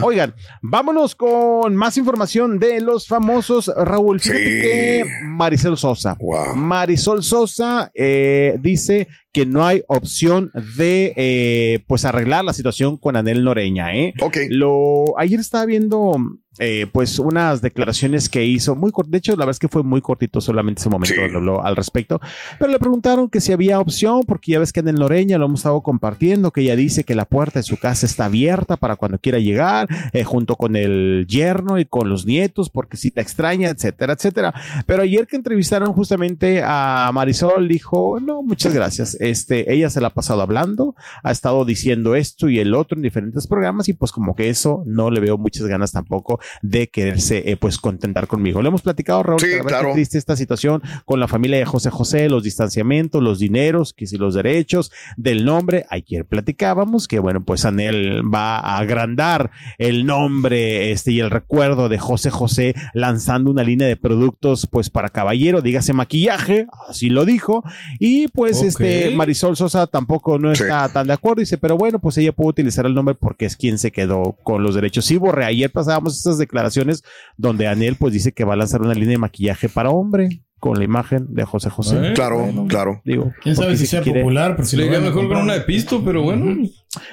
Oigan, 0.00 0.34
vámonos 0.62 1.14
con 1.14 1.76
más 1.76 1.98
información 1.98 2.58
de 2.58 2.80
los 2.80 3.06
famosos 3.06 3.70
Raúl. 3.76 4.18
Fíjate 4.18 5.04
Marisol 5.26 5.76
Sosa. 5.76 6.16
Marisol 6.56 7.22
Sosa 7.22 7.92
eh, 7.94 8.56
dice 8.62 9.08
que 9.30 9.44
no 9.44 9.66
hay 9.66 9.82
opción 9.88 10.50
de 10.76 11.12
eh, 11.16 11.84
pues 11.86 12.06
arreglar 12.06 12.44
la 12.44 12.54
situación 12.54 12.96
con 12.96 13.16
Anel 13.16 13.44
Noreña. 13.44 13.94
¿eh? 13.94 14.14
Ok. 14.20 14.36
Lo, 14.48 15.18
ayer 15.18 15.40
estaba 15.40 15.66
viendo 15.66 16.16
eh, 16.58 16.86
pues 16.92 17.18
unas 17.18 17.62
declaraciones 17.62 18.28
que 18.28 18.44
hizo 18.44 18.76
muy 18.76 18.92
de 19.06 19.18
hecho 19.18 19.32
la 19.32 19.38
verdad 19.38 19.52
es 19.52 19.58
que 19.58 19.68
fue 19.68 19.82
muy 19.82 20.02
cortito 20.02 20.42
solamente 20.42 20.80
ese 20.82 20.90
momento 20.90 21.62
al 21.62 21.76
respecto, 21.76 22.20
pero 22.58 22.70
le 22.70 22.78
preguntaron 22.78 23.30
que 23.30 23.40
si 23.40 23.52
había 23.52 23.80
opción 23.80 24.20
porque 24.26 24.52
ya 24.52 24.58
ves 24.58 24.70
que 24.70 24.80
en 24.80 24.88
el 24.88 24.96
Loreña 24.96 25.38
lo 25.38 25.46
hemos 25.46 25.60
estado 25.60 25.80
compartiendo, 25.82 26.50
que 26.50 26.60
ella 26.60 26.76
dice 26.76 27.04
que 27.04 27.14
la 27.14 27.24
puerta 27.24 27.58
de 27.58 27.62
su 27.62 27.78
casa 27.78 28.04
está 28.04 28.26
abierta 28.26 28.61
para 28.66 28.96
cuando 28.96 29.18
quiera 29.18 29.38
llegar, 29.38 29.88
eh, 30.12 30.24
junto 30.24 30.56
con 30.56 30.76
el 30.76 31.26
yerno 31.28 31.78
y 31.78 31.84
con 31.84 32.08
los 32.08 32.26
nietos, 32.26 32.70
porque 32.70 32.96
si 32.96 33.10
te 33.10 33.20
extraña, 33.20 33.70
etcétera, 33.70 34.14
etcétera. 34.14 34.54
Pero 34.86 35.02
ayer 35.02 35.26
que 35.26 35.36
entrevistaron 35.36 35.92
justamente 35.92 36.62
a 36.64 37.10
Marisol, 37.12 37.68
dijo, 37.68 38.18
no, 38.20 38.42
muchas 38.42 38.74
gracias, 38.74 39.16
este, 39.20 39.72
ella 39.72 39.90
se 39.90 40.00
la 40.00 40.08
ha 40.08 40.14
pasado 40.14 40.42
hablando, 40.42 40.94
ha 41.22 41.30
estado 41.30 41.64
diciendo 41.64 42.14
esto 42.14 42.48
y 42.48 42.58
el 42.58 42.74
otro 42.74 42.96
en 42.96 43.02
diferentes 43.02 43.46
programas 43.46 43.88
y 43.88 43.92
pues 43.92 44.12
como 44.12 44.34
que 44.34 44.48
eso 44.48 44.82
no 44.86 45.10
le 45.10 45.20
veo 45.20 45.38
muchas 45.38 45.66
ganas 45.66 45.92
tampoco 45.92 46.40
de 46.62 46.88
quererse 46.88 47.50
eh, 47.50 47.56
pues 47.56 47.78
contentar 47.78 48.26
conmigo. 48.26 48.62
Lo 48.62 48.68
hemos 48.68 48.82
platicado, 48.82 49.22
Raúl, 49.22 49.40
sí, 49.40 49.48
claro. 49.66 49.92
triste 49.92 50.18
esta 50.18 50.36
situación 50.36 50.82
con 51.04 51.20
la 51.20 51.28
familia 51.28 51.58
de 51.58 51.64
José 51.64 51.90
José, 51.90 52.28
los 52.28 52.42
distanciamientos, 52.42 53.22
los 53.22 53.38
dineros, 53.38 53.92
que 53.92 54.06
si 54.06 54.16
los 54.16 54.34
derechos 54.34 54.92
del 55.16 55.44
nombre, 55.44 55.86
ayer 55.90 56.24
platicábamos 56.24 57.08
que 57.08 57.18
bueno, 57.18 57.44
pues 57.44 57.64
Anel 57.64 58.22
va 58.32 58.41
a, 58.42 58.78
agrandar 58.78 59.50
el 59.78 60.06
nombre 60.06 60.92
este, 60.92 61.12
y 61.12 61.20
el 61.20 61.30
recuerdo 61.30 61.88
de 61.88 61.98
José 61.98 62.30
José 62.30 62.74
lanzando 62.94 63.50
una 63.50 63.62
línea 63.62 63.86
de 63.86 63.96
productos 63.96 64.68
pues 64.70 64.90
para 64.90 65.08
caballero, 65.08 65.60
dígase 65.60 65.92
maquillaje, 65.92 66.66
así 66.88 67.10
lo 67.10 67.24
dijo, 67.24 67.62
y 67.98 68.28
pues 68.28 68.62
este 68.62 69.14
Marisol 69.14 69.56
Sosa 69.56 69.86
tampoco 69.86 70.38
no 70.38 70.52
está 70.52 70.88
tan 70.92 71.06
de 71.06 71.12
acuerdo, 71.12 71.40
dice, 71.40 71.58
pero 71.58 71.76
bueno, 71.76 71.98
pues 71.98 72.18
ella 72.18 72.32
puede 72.32 72.50
utilizar 72.50 72.86
el 72.86 72.94
nombre 72.94 73.14
porque 73.14 73.46
es 73.46 73.56
quien 73.56 73.78
se 73.78 73.92
quedó 73.92 74.36
con 74.42 74.62
los 74.62 74.74
derechos. 74.74 75.04
Sí, 75.04 75.16
Borre, 75.16 75.44
ayer 75.44 75.70
pasábamos 75.70 76.16
estas 76.16 76.38
declaraciones 76.38 77.04
donde 77.36 77.66
Anel 77.66 77.96
pues 77.96 78.12
dice 78.12 78.32
que 78.32 78.44
va 78.44 78.54
a 78.54 78.56
lanzar 78.56 78.82
una 78.82 78.94
línea 78.94 79.10
de 79.10 79.18
maquillaje 79.18 79.68
para 79.68 79.90
hombre 79.90 80.42
con 80.62 80.78
la 80.78 80.84
imagen 80.84 81.26
de 81.34 81.44
José 81.44 81.70
José. 81.70 81.96
¿Eh? 82.00 82.12
Claro, 82.14 82.48
claro. 82.68 83.02
Digo, 83.04 83.32
quién 83.42 83.56
sabe 83.56 83.76
si, 83.76 83.84
sea 83.84 84.00
popular, 84.00 84.54
pero 84.54 84.64
si 84.64 84.76
le 84.76 84.88
mejor 85.00 85.26
con 85.26 85.38
una 85.38 85.54
de 85.54 85.62
pisto, 85.62 86.04
pero 86.04 86.22
bueno. 86.22 86.68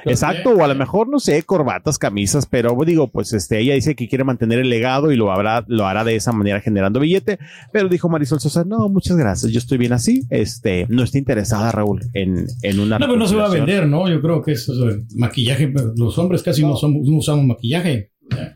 Exacto, 0.06 0.52
o 0.52 0.64
a 0.64 0.68
lo 0.68 0.76
mejor 0.76 1.10
no 1.10 1.20
sé, 1.20 1.42
corbatas, 1.42 1.98
camisas, 1.98 2.46
pero 2.46 2.78
digo, 2.86 3.08
pues 3.08 3.34
este 3.34 3.60
ella 3.60 3.74
dice 3.74 3.96
que 3.96 4.08
quiere 4.08 4.24
mantener 4.24 4.60
el 4.60 4.70
legado 4.70 5.12
y 5.12 5.16
lo 5.16 5.32
habrá 5.32 5.66
lo 5.68 5.88
hará 5.88 6.04
de 6.04 6.16
esa 6.16 6.32
manera 6.32 6.62
generando 6.62 7.00
billete, 7.00 7.40
pero 7.74 7.90
dijo 7.90 8.08
Marisol 8.08 8.40
Sosa, 8.40 8.66
"No, 8.66 8.88
muchas 8.88 9.18
gracias, 9.18 9.52
yo 9.52 9.58
estoy 9.58 9.80
bien 9.80 9.94
así." 9.94 10.22
Este, 10.30 10.86
no 10.88 11.02
está 11.02 11.18
interesada 11.18 11.72
Raúl 11.72 12.02
en 12.14 12.46
en 12.62 12.80
una 12.80 13.00
No, 13.00 13.08
pero 13.08 13.18
no 13.18 13.26
se 13.26 13.36
va 13.36 13.48
a 13.48 13.50
vender, 13.50 13.88
¿no? 13.88 14.08
Yo 14.08 14.22
creo 14.22 14.44
que 14.44 14.52
eso 14.52 14.88
es 14.90 15.16
maquillaje, 15.16 15.74
los 15.96 16.16
hombres 16.20 16.44
casi 16.44 16.62
no, 16.62 16.76
somos, 16.76 17.08
no 17.08 17.18
usamos 17.18 17.46
maquillaje. 17.46 18.12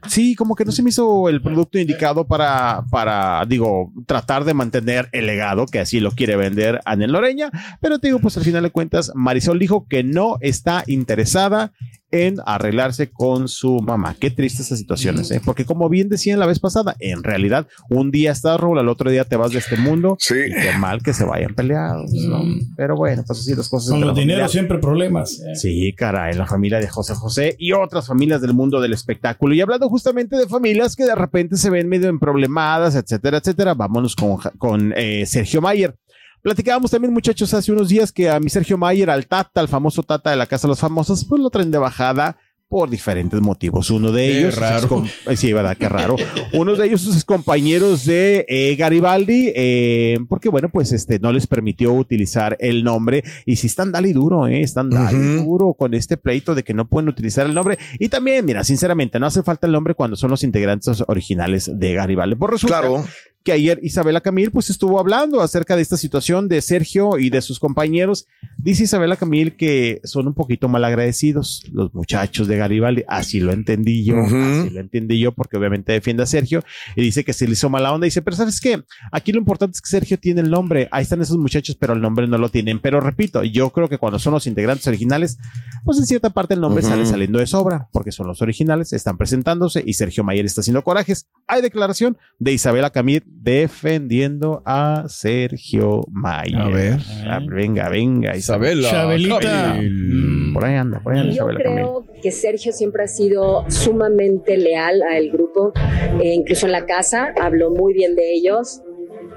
Sí, 0.08 0.36
como 0.36 0.56
que 0.56 0.66
no 0.66 0.72
se 0.72 0.84
me 0.84 0.90
hizo 0.90 1.30
el 1.30 1.42
producto 1.42 1.80
indicado 1.80 2.28
para, 2.28 2.84
para, 2.92 3.46
digo, 3.46 3.92
tratar 4.06 4.44
de 4.44 4.54
mantener 4.54 5.10
el 5.12 5.26
legado, 5.26 5.66
que 5.66 5.80
así 5.80 6.00
lo 6.00 6.12
quiere 6.12 6.36
vender 6.36 6.82
Anel 6.86 7.12
Loreña, 7.12 7.50
pero 7.82 8.00
te 8.00 8.08
digo, 8.08 8.20
pues 8.20 8.38
al 8.38 8.44
final 8.44 8.64
de 8.64 8.70
cuentas, 8.70 9.12
Marisol 9.16 9.60
dijo 9.60 9.88
que 9.88 10.04
no 10.04 10.38
está 10.42 10.84
interesada 10.88 11.74
en 12.14 12.36
arreglarse 12.46 13.10
con 13.10 13.48
su 13.48 13.80
mamá. 13.80 14.16
Qué 14.20 14.30
triste 14.30 14.62
esas 14.62 14.78
situaciones, 14.78 15.32
¿eh? 15.32 15.42
porque 15.44 15.66
como 15.66 15.90
bien 15.90 16.10
decían 16.10 16.40
la 16.40 16.46
vez 16.46 16.60
pasada, 16.60 16.96
en 17.00 17.24
realidad 17.24 17.68
un 17.90 18.12
día 18.12 18.32
estás 18.32 18.60
Raúl, 18.60 18.78
al 18.78 18.88
otro 18.88 19.10
día 19.10 19.26
te 19.26 19.36
vas 19.36 19.52
de 19.52 19.58
este 19.58 19.78
mundo. 19.78 20.16
Sí. 20.20 20.36
Y 20.48 20.54
qué 20.54 20.78
mal 20.78 21.02
que 21.02 21.12
se 21.12 21.26
vayan 21.26 21.56
peleados, 21.56 22.12
¿no? 22.12 22.44
Mm. 22.44 22.76
Pero 22.78 22.96
bueno, 22.96 23.24
pues 23.26 23.40
así 23.40 23.56
las 23.56 23.68
cosas. 23.68 23.92
Con 23.92 24.02
los 24.02 24.16
dinero 24.16 24.48
siempre 24.48 24.78
problemas. 24.78 25.40
¿eh? 25.40 25.56
Sí, 25.56 25.94
caray, 25.98 26.36
la 26.36 26.46
familia 26.46 26.80
de 26.80 26.88
José 26.88 27.16
José 27.16 27.56
y 27.58 27.72
otras 27.72 28.06
familias 28.06 28.42
del 28.42 28.54
mundo 28.54 28.80
del 28.80 28.94
espectáculo. 28.94 29.56
Y 29.56 29.62
hablando 29.62 29.90
justamente 29.90 30.36
de 30.36 30.48
familias 30.48 30.96
que 30.96 31.06
de 31.06 31.16
repente 31.16 31.58
se 31.58 31.72
ven 31.72 31.90
medio 31.90 32.10
en 32.10 32.20
problemadas, 32.20 32.96
etcétera, 32.96 33.38
etcétera, 33.38 33.74
vámonos 33.74 34.16
con, 34.16 34.38
con 34.60 34.94
eh, 34.96 35.26
Sergio 35.26 35.62
Mayer. 35.62 35.96
Platicábamos 36.44 36.92
también, 36.92 37.14
muchachos, 37.14 37.54
hace 37.54 37.72
unos 37.72 37.88
días 37.88 38.12
que 38.12 38.30
a 38.30 38.38
mi 38.38 38.50
Sergio 38.50 38.78
Mayer, 38.78 39.10
al 39.10 39.28
Tata, 39.28 39.62
al 39.62 39.70
famoso 39.70 40.04
Tata 40.04 40.30
de 40.30 40.36
la 40.36 40.46
Casa 40.46 40.68
de 40.68 40.74
los 40.74 40.80
Famosos, 40.82 41.24
pues 41.24 41.42
lo 41.42 41.50
traen 41.50 41.72
de 41.72 41.78
bajada 41.78 42.38
por 42.68 42.90
diferentes 42.90 43.40
motivos. 43.40 43.90
Uno 43.90 44.12
de 44.12 44.40
ellos, 44.40 44.58
raro. 44.58 45.06
sí, 45.38 45.54
verdad, 45.54 45.78
qué 45.78 45.88
raro. 45.88 46.18
Uno 46.52 46.76
de 46.76 46.88
ellos, 46.88 47.00
sus 47.00 47.24
compañeros 47.24 48.04
de 48.04 48.46
eh, 48.50 48.76
Garibaldi, 48.76 49.54
eh, 49.56 50.18
porque 50.28 50.50
bueno, 50.50 50.68
pues 50.68 50.92
este 50.92 51.18
no 51.18 51.32
les 51.32 51.48
permitió 51.48 51.94
utilizar 51.94 52.58
el 52.60 52.84
nombre 52.84 53.24
y 53.46 53.56
si 53.56 53.68
están 53.68 53.94
dale 53.94 54.12
duro, 54.12 54.46
eh, 54.48 54.64
están 54.64 54.90
dale 54.90 55.36
duro 55.38 55.76
con 55.76 55.94
este 55.94 56.18
pleito 56.18 56.56
de 56.56 56.64
que 56.64 56.74
no 56.74 56.90
pueden 56.90 57.08
utilizar 57.08 57.46
el 57.46 57.54
nombre. 57.54 57.78
Y 58.00 58.10
también, 58.10 58.44
mira, 58.44 58.66
sinceramente, 58.66 59.18
no 59.18 59.28
hace 59.28 59.44
falta 59.44 59.66
el 59.66 59.72
nombre 59.72 59.96
cuando 59.96 60.18
son 60.18 60.32
los 60.32 60.44
integrantes 60.44 61.06
originales 61.08 61.72
de 61.74 61.94
Garibaldi. 61.94 62.36
Por 62.36 62.52
resulta 62.52 62.82
claro 62.82 63.06
que 63.44 63.52
ayer 63.52 63.80
Isabela 63.84 64.22
Camil 64.22 64.52
pues 64.52 64.70
estuvo 64.70 65.00
hablando 65.00 65.42
acerca 65.42 65.76
de 65.76 65.82
esta 65.82 65.98
situación 65.98 66.48
de 66.48 66.62
Sergio 66.62 67.18
y 67.20 67.30
de 67.30 67.42
sus 67.42 67.60
compañeros. 67.60 68.28
Dice 68.58 68.84
Isabela 68.84 69.18
Camil 69.18 69.58
que 69.58 70.00
son 70.04 70.28
un 70.28 70.34
poquito 70.34 70.70
mal 70.70 70.84
agradecidos 70.86 71.64
los 71.72 71.94
muchachos 71.94 72.48
de 72.48 72.58
Garibaldi. 72.58 73.04
Así 73.08 73.40
lo 73.40 73.52
entendí 73.52 74.06
yo, 74.06 74.18
así 74.18 74.70
lo 74.70 74.80
entendí 74.80 75.20
yo 75.20 75.34
porque 75.34 75.58
obviamente 75.58 75.92
defiende 75.92 76.24
a 76.24 76.26
Sergio 76.26 76.64
y 76.96 77.02
dice 77.02 77.24
que 77.24 77.34
se 77.34 77.46
le 77.46 77.54
hizo 77.54 77.70
mala 77.70 77.94
onda. 77.94 78.06
Dice, 78.06 78.22
pero 78.22 78.38
sabes 78.38 78.62
qué, 78.62 78.84
aquí 79.12 79.32
lo 79.32 79.40
importante 79.40 79.76
es 79.76 79.82
que 79.82 79.90
Sergio 79.90 80.18
tiene 80.18 80.42
el 80.42 80.50
nombre. 80.50 80.88
Ahí 80.92 81.04
están 81.04 81.22
esos 81.22 81.38
muchachos, 81.38 81.76
pero 81.76 81.94
el 81.94 82.02
nombre 82.02 82.28
no 82.28 82.38
lo 82.38 82.50
tienen. 82.50 82.80
Pero 82.80 83.02
repito, 83.02 83.44
yo 83.44 83.70
creo 83.72 83.90
que 83.90 83.98
cuando 83.98 84.20
son 84.20 84.34
los 84.34 84.48
integrantes 84.48 84.88
originales, 84.88 85.38
pues 85.84 85.98
en 85.98 86.06
cierta 86.06 86.30
parte 86.30 86.54
el 86.54 86.62
nombre 86.62 86.82
sale 86.82 87.06
saliendo 87.06 87.40
de 87.40 87.48
sobra 87.48 87.90
porque 87.92 88.12
son 88.12 88.28
los 88.28 88.42
originales, 88.42 88.94
están 88.94 89.18
presentándose 89.18 89.84
y 89.86 89.94
Sergio 89.94 90.24
Mayer 90.24 90.46
está 90.46 90.62
haciendo 90.62 90.84
corajes. 90.84 91.28
Hay 91.48 91.62
declaración 91.62 92.18
de 92.40 92.54
Isabela 92.54 92.90
Camil 92.90 93.24
defendiendo 93.44 94.62
a 94.66 95.06
Sergio 95.10 96.06
Mayer. 96.10 96.62
A 96.62 96.70
ver. 96.70 97.00
Ah, 97.28 97.40
venga, 97.46 97.90
venga, 97.90 98.38
Isabela. 98.38 98.88
Isabelita. 98.88 99.76
Mm, 99.82 100.54
por 100.54 100.66
ahí 100.66 100.76
anda, 100.76 101.02
por 101.02 101.14
ahí 101.14 101.20
anda. 101.22 101.34
Yo 101.34 101.48
creo 101.48 102.06
que 102.22 102.32
Sergio 102.32 102.72
siempre 102.72 103.04
ha 103.04 103.08
sido 103.08 103.70
sumamente 103.70 104.58
leal 104.58 105.02
al 105.02 105.30
grupo, 105.30 105.74
eh, 106.22 106.34
incluso 106.34 106.68
en 106.68 106.72
la 106.72 106.86
casa, 106.86 107.34
habló 107.40 107.70
muy 107.70 107.94
bien 107.94 108.16
de 108.16 108.34
ellos. 108.34 108.82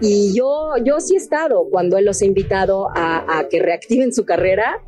Y 0.00 0.34
yo, 0.36 0.72
yo 0.84 1.00
sí 1.00 1.14
he 1.14 1.16
estado 1.18 1.68
cuando 1.70 1.96
él 1.96 2.04
los 2.04 2.20
ha 2.22 2.26
invitado 2.26 2.88
a, 2.94 3.38
a 3.38 3.48
que 3.48 3.60
reactiven 3.60 4.12
su 4.12 4.24
carrera 4.24 4.82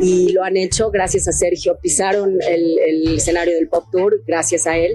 y 0.00 0.32
lo 0.32 0.44
han 0.44 0.56
hecho 0.56 0.90
gracias 0.90 1.28
a 1.28 1.32
Sergio. 1.32 1.78
Pisaron 1.80 2.38
el, 2.48 2.78
el 2.78 3.16
escenario 3.16 3.54
del 3.54 3.68
Pop 3.68 3.84
Tour 3.90 4.22
gracias 4.26 4.66
a 4.66 4.76
él. 4.76 4.92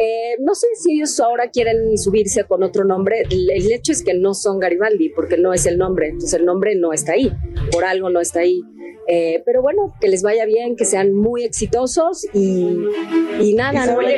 Eh, 0.00 0.36
no 0.40 0.54
sé 0.54 0.66
si 0.80 0.96
ellos 0.96 1.18
ahora 1.20 1.50
quieren 1.50 1.96
subirse 1.98 2.44
con 2.44 2.62
otro 2.62 2.84
nombre. 2.84 3.22
El, 3.30 3.50
el, 3.50 3.72
hecho 3.72 3.92
es 3.92 4.02
que 4.02 4.14
no 4.14 4.34
son 4.34 4.58
Garibaldi 4.58 5.10
porque 5.10 5.36
no 5.36 5.52
es 5.52 5.66
el 5.66 5.78
nombre. 5.78 6.08
Entonces 6.08 6.34
el 6.34 6.44
nombre 6.44 6.74
no 6.74 6.92
está 6.92 7.12
ahí. 7.12 7.32
Por 7.70 7.84
algo 7.84 8.10
no 8.10 8.20
está 8.20 8.40
ahí. 8.40 8.62
Eh, 9.06 9.42
pero 9.44 9.60
bueno, 9.60 9.94
que 10.00 10.08
les 10.08 10.22
vaya 10.22 10.46
bien, 10.46 10.76
que 10.76 10.86
sean 10.86 11.12
muy 11.12 11.44
exitosos 11.44 12.24
y, 12.32 12.86
nada, 13.54 13.86
no, 13.86 14.00
la, 14.00 14.10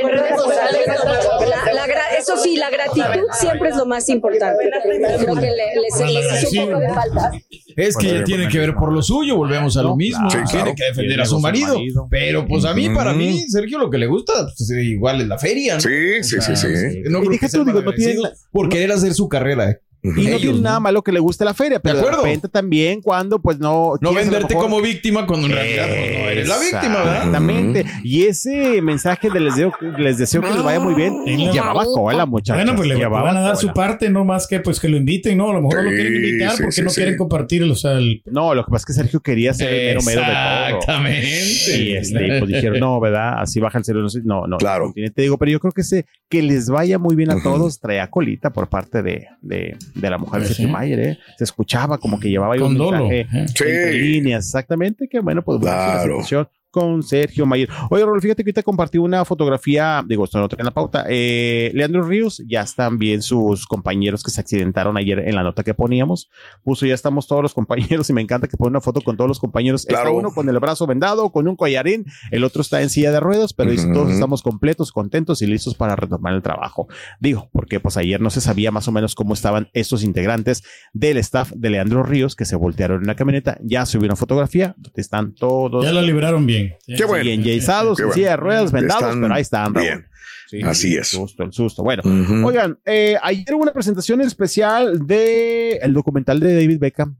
la, 1.72 1.86
eso 2.18 2.36
sí, 2.36 2.56
la 2.56 2.70
gratitud 2.70 3.26
siempre 3.32 3.70
es 3.70 3.76
lo 3.76 3.86
más 3.86 4.08
importante. 4.08 4.70
Creo 5.18 5.34
que 5.34 5.50
les, 5.50 6.00
les 6.00 6.42
hizo 6.42 6.62
un 6.62 6.70
poco 6.70 6.80
de 6.80 6.88
falta. 6.88 7.32
Es 7.76 7.96
que 7.96 8.22
tiene 8.22 8.48
que 8.48 8.58
ver 8.58 8.74
por 8.74 8.92
lo 8.92 9.02
suyo, 9.02 9.36
volvemos 9.36 9.76
a 9.76 9.82
lo 9.82 9.96
mismo. 9.96 10.28
Claro, 10.28 10.46
tiene 10.50 10.74
que 10.74 10.84
defender 10.84 11.20
a 11.20 11.26
su 11.26 11.38
marido. 11.40 11.76
Pero 12.10 12.46
pues 12.46 12.64
a 12.64 12.74
mí, 12.74 12.88
para 12.90 13.12
mí, 13.12 13.44
Sergio, 13.48 13.78
lo 13.78 13.90
que 13.90 13.98
le 13.98 14.06
gusta, 14.06 14.32
pues, 14.56 14.70
igual 14.70 15.20
es 15.20 15.28
la 15.28 15.38
feria. 15.38 15.74
¿no? 15.74 15.80
Sí, 15.80 16.22
sí, 16.22 16.36
sí, 16.40 16.56
sí. 16.56 17.02
No 17.10 17.20
creo 17.20 17.38
que 17.38 17.48
tú, 17.48 17.64
digo, 17.64 17.82
no 17.82 17.92
tiene... 17.92 18.20
por 18.50 18.68
querer 18.68 18.92
hacer 18.92 19.12
su 19.14 19.28
carrera. 19.28 19.78
Y 20.16 20.26
no 20.26 20.36
tiene 20.38 20.60
nada 20.60 20.80
malo 20.80 21.02
que 21.02 21.12
le 21.12 21.20
guste 21.20 21.44
la 21.44 21.54
feria, 21.54 21.80
pero 21.80 21.98
de, 21.98 22.04
de 22.04 22.10
repente 22.10 22.48
también 22.48 23.00
cuando 23.00 23.40
pues 23.40 23.58
no... 23.58 23.94
No 24.00 24.14
venderte 24.14 24.54
como 24.54 24.80
víctima 24.80 25.26
cuando 25.26 25.46
en 25.46 25.52
realidad 25.52 25.88
pues, 25.88 26.18
no 26.18 26.28
eres 26.28 26.48
la 26.48 26.58
víctima, 26.58 26.96
¿verdad? 26.98 27.16
Exactamente. 27.16 27.84
Y 28.04 28.24
ese 28.24 28.82
mensaje 28.82 29.30
de 29.30 29.40
les 29.40 29.56
deseo, 29.56 29.72
les 29.98 30.18
deseo 30.18 30.42
que 30.42 30.50
les 30.50 30.62
vaya 30.62 30.80
muy 30.80 30.94
bien, 30.94 31.22
sí, 31.24 31.36
llevaba 31.36 31.84
cola, 31.84 32.26
muchachos. 32.26 32.62
Bueno, 32.62 32.76
pues 32.76 32.88
le 32.88 33.06
van 33.06 33.36
a 33.36 33.40
dar 33.40 33.56
su 33.56 33.72
parte, 33.72 34.10
no 34.10 34.24
más 34.24 34.46
que 34.46 34.60
pues 34.60 34.80
que 34.80 34.88
lo 34.88 34.96
inviten, 34.96 35.38
¿no? 35.38 35.50
A 35.50 35.54
lo 35.54 35.62
mejor 35.62 35.78
sí, 35.80 35.84
no 35.84 35.90
lo 35.90 35.96
quieren 35.96 36.14
invitar 36.14 36.50
sí, 36.52 36.62
porque 36.62 36.82
no 36.82 36.90
quieren 36.90 37.16
compartir, 37.16 37.62
o 37.64 37.74
sea, 37.74 37.92
el... 37.92 38.22
No, 38.26 38.54
lo 38.54 38.64
que 38.64 38.70
pasa 38.70 38.82
es 38.82 38.86
que 38.86 38.92
Sergio 38.92 39.20
quería 39.20 39.54
ser 39.54 39.72
el 39.72 39.96
mero 39.96 40.00
mero 40.04 40.20
de 40.20 40.26
todo. 40.26 40.78
Exactamente. 40.78 41.78
Y 41.78 41.92
este, 41.96 42.38
pues 42.38 42.48
dijeron, 42.48 42.80
no, 42.80 43.00
¿verdad? 43.00 43.40
Así 43.40 43.60
baja 43.60 43.78
el 43.78 43.84
cerebro. 43.84 44.08
No, 44.24 44.46
no. 44.46 44.56
Claro. 44.58 44.92
Te 44.94 45.22
digo, 45.22 45.38
pero 45.38 45.50
yo 45.52 45.60
creo 45.60 45.72
que 45.72 45.82
ese, 45.82 46.06
que 46.28 46.42
les 46.42 46.68
vaya 46.68 46.98
muy 46.98 47.16
bien 47.16 47.30
a 47.30 47.42
todos, 47.42 47.80
traía 47.80 48.08
colita 48.10 48.50
por 48.50 48.68
parte 48.68 49.02
de, 49.02 49.26
de, 49.40 49.76
de 49.96 50.10
la 50.10 50.18
mujer 50.18 50.42
de 50.42 50.66
Mayer, 50.66 51.00
¿eh? 51.00 51.18
Se 51.36 51.44
escuchaba 51.44 51.98
como 51.98 52.20
que 52.20 52.28
llevaba 52.28 52.54
ahí 52.54 52.60
un 52.60 52.76
mensaje 52.76 53.20
¿eh? 53.20 53.26
entre 53.32 53.92
líneas, 53.92 54.46
exactamente, 54.46 55.08
que 55.08 55.20
bueno, 55.20 55.42
pues 55.42 55.58
claro. 55.60 55.96
la 55.96 56.02
situación 56.02 56.48
con 56.76 57.02
Sergio 57.02 57.46
Mayer. 57.46 57.70
Oye, 57.88 58.04
Rolf, 58.04 58.22
fíjate 58.22 58.44
que 58.44 58.50
ahorita 58.50 58.62
compartí 58.62 58.98
una 58.98 59.24
fotografía, 59.24 60.04
digo, 60.06 60.24
esto 60.24 60.38
no 60.38 60.46
en 60.58 60.64
la 60.66 60.72
pauta. 60.72 61.06
Eh, 61.08 61.70
Leandro 61.72 62.02
Ríos, 62.02 62.42
ya 62.46 62.60
están 62.60 62.98
bien 62.98 63.22
sus 63.22 63.64
compañeros 63.66 64.22
que 64.22 64.30
se 64.30 64.42
accidentaron 64.42 64.98
ayer 64.98 65.20
en 65.20 65.36
la 65.36 65.42
nota 65.42 65.64
que 65.64 65.72
poníamos. 65.72 66.28
Puso, 66.62 66.84
ya 66.84 66.92
estamos 66.92 67.26
todos 67.26 67.40
los 67.40 67.54
compañeros 67.54 68.10
y 68.10 68.12
me 68.12 68.20
encanta 68.20 68.46
que 68.46 68.58
pone 68.58 68.72
una 68.72 68.82
foto 68.82 69.00
con 69.00 69.16
todos 69.16 69.26
los 69.26 69.40
compañeros. 69.40 69.86
Claro. 69.86 70.10
Está 70.10 70.18
uno 70.18 70.34
con 70.34 70.50
el 70.50 70.58
brazo 70.58 70.86
vendado, 70.86 71.32
con 71.32 71.48
un 71.48 71.56
collarín, 71.56 72.04
el 72.30 72.44
otro 72.44 72.60
está 72.60 72.82
en 72.82 72.90
silla 72.90 73.10
de 73.10 73.20
ruedas, 73.20 73.54
pero 73.54 73.70
uh 73.70 73.74
-huh. 73.74 73.94
todos 73.94 74.12
estamos 74.12 74.42
completos, 74.42 74.92
contentos 74.92 75.40
y 75.40 75.46
listos 75.46 75.76
para 75.76 75.96
retomar 75.96 76.34
el 76.34 76.42
trabajo. 76.42 76.88
Digo, 77.20 77.48
porque 77.54 77.80
pues 77.80 77.96
ayer 77.96 78.20
no 78.20 78.28
se 78.28 78.42
sabía 78.42 78.70
más 78.70 78.86
o 78.86 78.92
menos 78.92 79.14
cómo 79.14 79.32
estaban 79.32 79.70
estos 79.72 80.04
integrantes 80.04 80.62
del 80.92 81.16
staff 81.16 81.52
de 81.56 81.70
Leandro 81.70 82.02
Ríos 82.02 82.36
que 82.36 82.44
se 82.44 82.54
voltearon 82.54 82.98
en 82.98 83.04
una 83.04 83.16
camioneta. 83.16 83.56
Ya 83.62 83.86
subieron 83.86 84.18
fotografía, 84.18 84.74
donde 84.76 85.00
están 85.00 85.32
todos. 85.32 85.82
Ya 85.82 85.92
la 85.94 86.02
libraron 86.02 86.44
bien. 86.44 86.65
Qué 86.86 87.04
bueno. 87.04 87.24
Bien 87.24 87.42
yesados, 87.42 88.00
en 88.00 88.12
silla 88.12 88.30
de 88.30 88.36
ruedas, 88.36 88.72
vendados, 88.72 89.02
están 89.02 89.20
pero 89.20 89.34
ahí 89.34 89.42
están. 89.42 89.72
Bien. 89.72 90.06
Sí, 90.48 90.62
Así 90.62 90.92
es. 90.92 91.12
El 91.12 91.20
susto, 91.20 91.42
el 91.42 91.52
susto. 91.52 91.82
Bueno, 91.82 92.02
uh 92.04 92.08
-huh. 92.08 92.46
oigan, 92.46 92.78
eh, 92.84 93.16
ayer 93.20 93.52
hubo 93.54 93.62
una 93.62 93.72
presentación 93.72 94.20
especial 94.20 95.04
de 95.06 95.76
el 95.78 95.92
documental 95.92 96.38
de 96.38 96.54
David 96.54 96.78
Beckham 96.78 97.16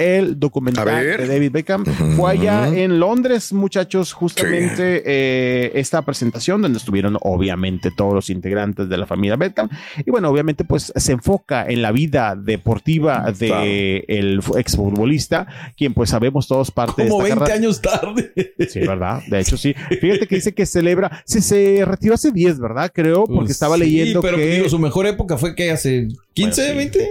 el 0.00 0.40
documental 0.40 0.86
de 0.86 1.26
David 1.26 1.52
Beckham. 1.52 1.84
Fue 2.16 2.32
allá 2.32 2.68
en 2.68 2.98
Londres, 2.98 3.52
muchachos, 3.52 4.14
justamente 4.14 5.02
eh, 5.04 5.72
esta 5.74 6.02
presentación 6.02 6.62
donde 6.62 6.78
estuvieron 6.78 7.18
obviamente 7.20 7.90
todos 7.94 8.14
los 8.14 8.30
integrantes 8.30 8.88
de 8.88 8.96
la 8.96 9.06
familia 9.06 9.36
Beckham. 9.36 9.68
Y 10.04 10.10
bueno, 10.10 10.30
obviamente 10.30 10.64
pues 10.64 10.90
se 10.96 11.12
enfoca 11.12 11.66
en 11.68 11.82
la 11.82 11.92
vida 11.92 12.34
deportiva 12.34 13.30
de 13.30 14.04
el 14.08 14.40
exfutbolista, 14.56 15.46
quien 15.76 15.92
pues 15.92 16.10
sabemos 16.10 16.48
todos 16.48 16.70
parte 16.70 17.06
Como 17.06 17.22
de 17.22 17.28
esta 17.28 17.44
20 17.44 17.52
años 17.52 17.82
tarde. 17.82 18.32
Sí, 18.70 18.80
¿verdad? 18.80 19.22
De 19.28 19.40
hecho, 19.40 19.58
sí. 19.58 19.74
Fíjate 20.00 20.26
que 20.26 20.36
dice 20.36 20.54
que 20.54 20.64
celebra, 20.64 21.22
se, 21.26 21.42
se 21.42 21.84
retiró 21.84 22.14
hace 22.14 22.32
10, 22.32 22.58
¿verdad? 22.58 22.90
Creo, 22.94 23.26
porque 23.26 23.40
pues 23.40 23.50
estaba 23.50 23.76
leyendo 23.76 24.22
pero 24.22 24.38
que... 24.38 24.46
Digo, 24.46 24.68
su 24.68 24.78
mejor 24.78 25.06
época 25.06 25.36
fue 25.36 25.54
que 25.54 25.70
hace 25.70 26.08
15, 26.32 26.74
20. 26.74 27.10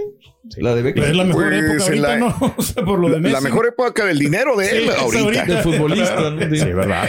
La 0.56 0.74
de 0.74 0.82
Beckham. 0.82 1.04
es 1.04 1.16
la 1.16 1.24
mejor 1.24 1.50
pues 1.50 1.64
época 1.64 1.84
ahorita, 1.84 2.16
¿no? 2.16 2.54
O 2.56 2.62
sea, 2.62 2.84
por 2.84 2.98
lo 2.98 3.08
de 3.10 3.20
Messi. 3.20 3.32
La 3.32 3.40
mejor 3.40 3.66
época 3.66 4.04
del 4.06 4.18
dinero 4.18 4.56
de 4.56 4.70
él 4.70 4.90
ahorita. 4.90 5.22
ahorita. 5.24 5.44
Del 5.44 5.58
futbolista, 5.58 6.30
¿no? 6.30 6.56
Sí, 6.56 6.72
¿verdad? 6.72 7.08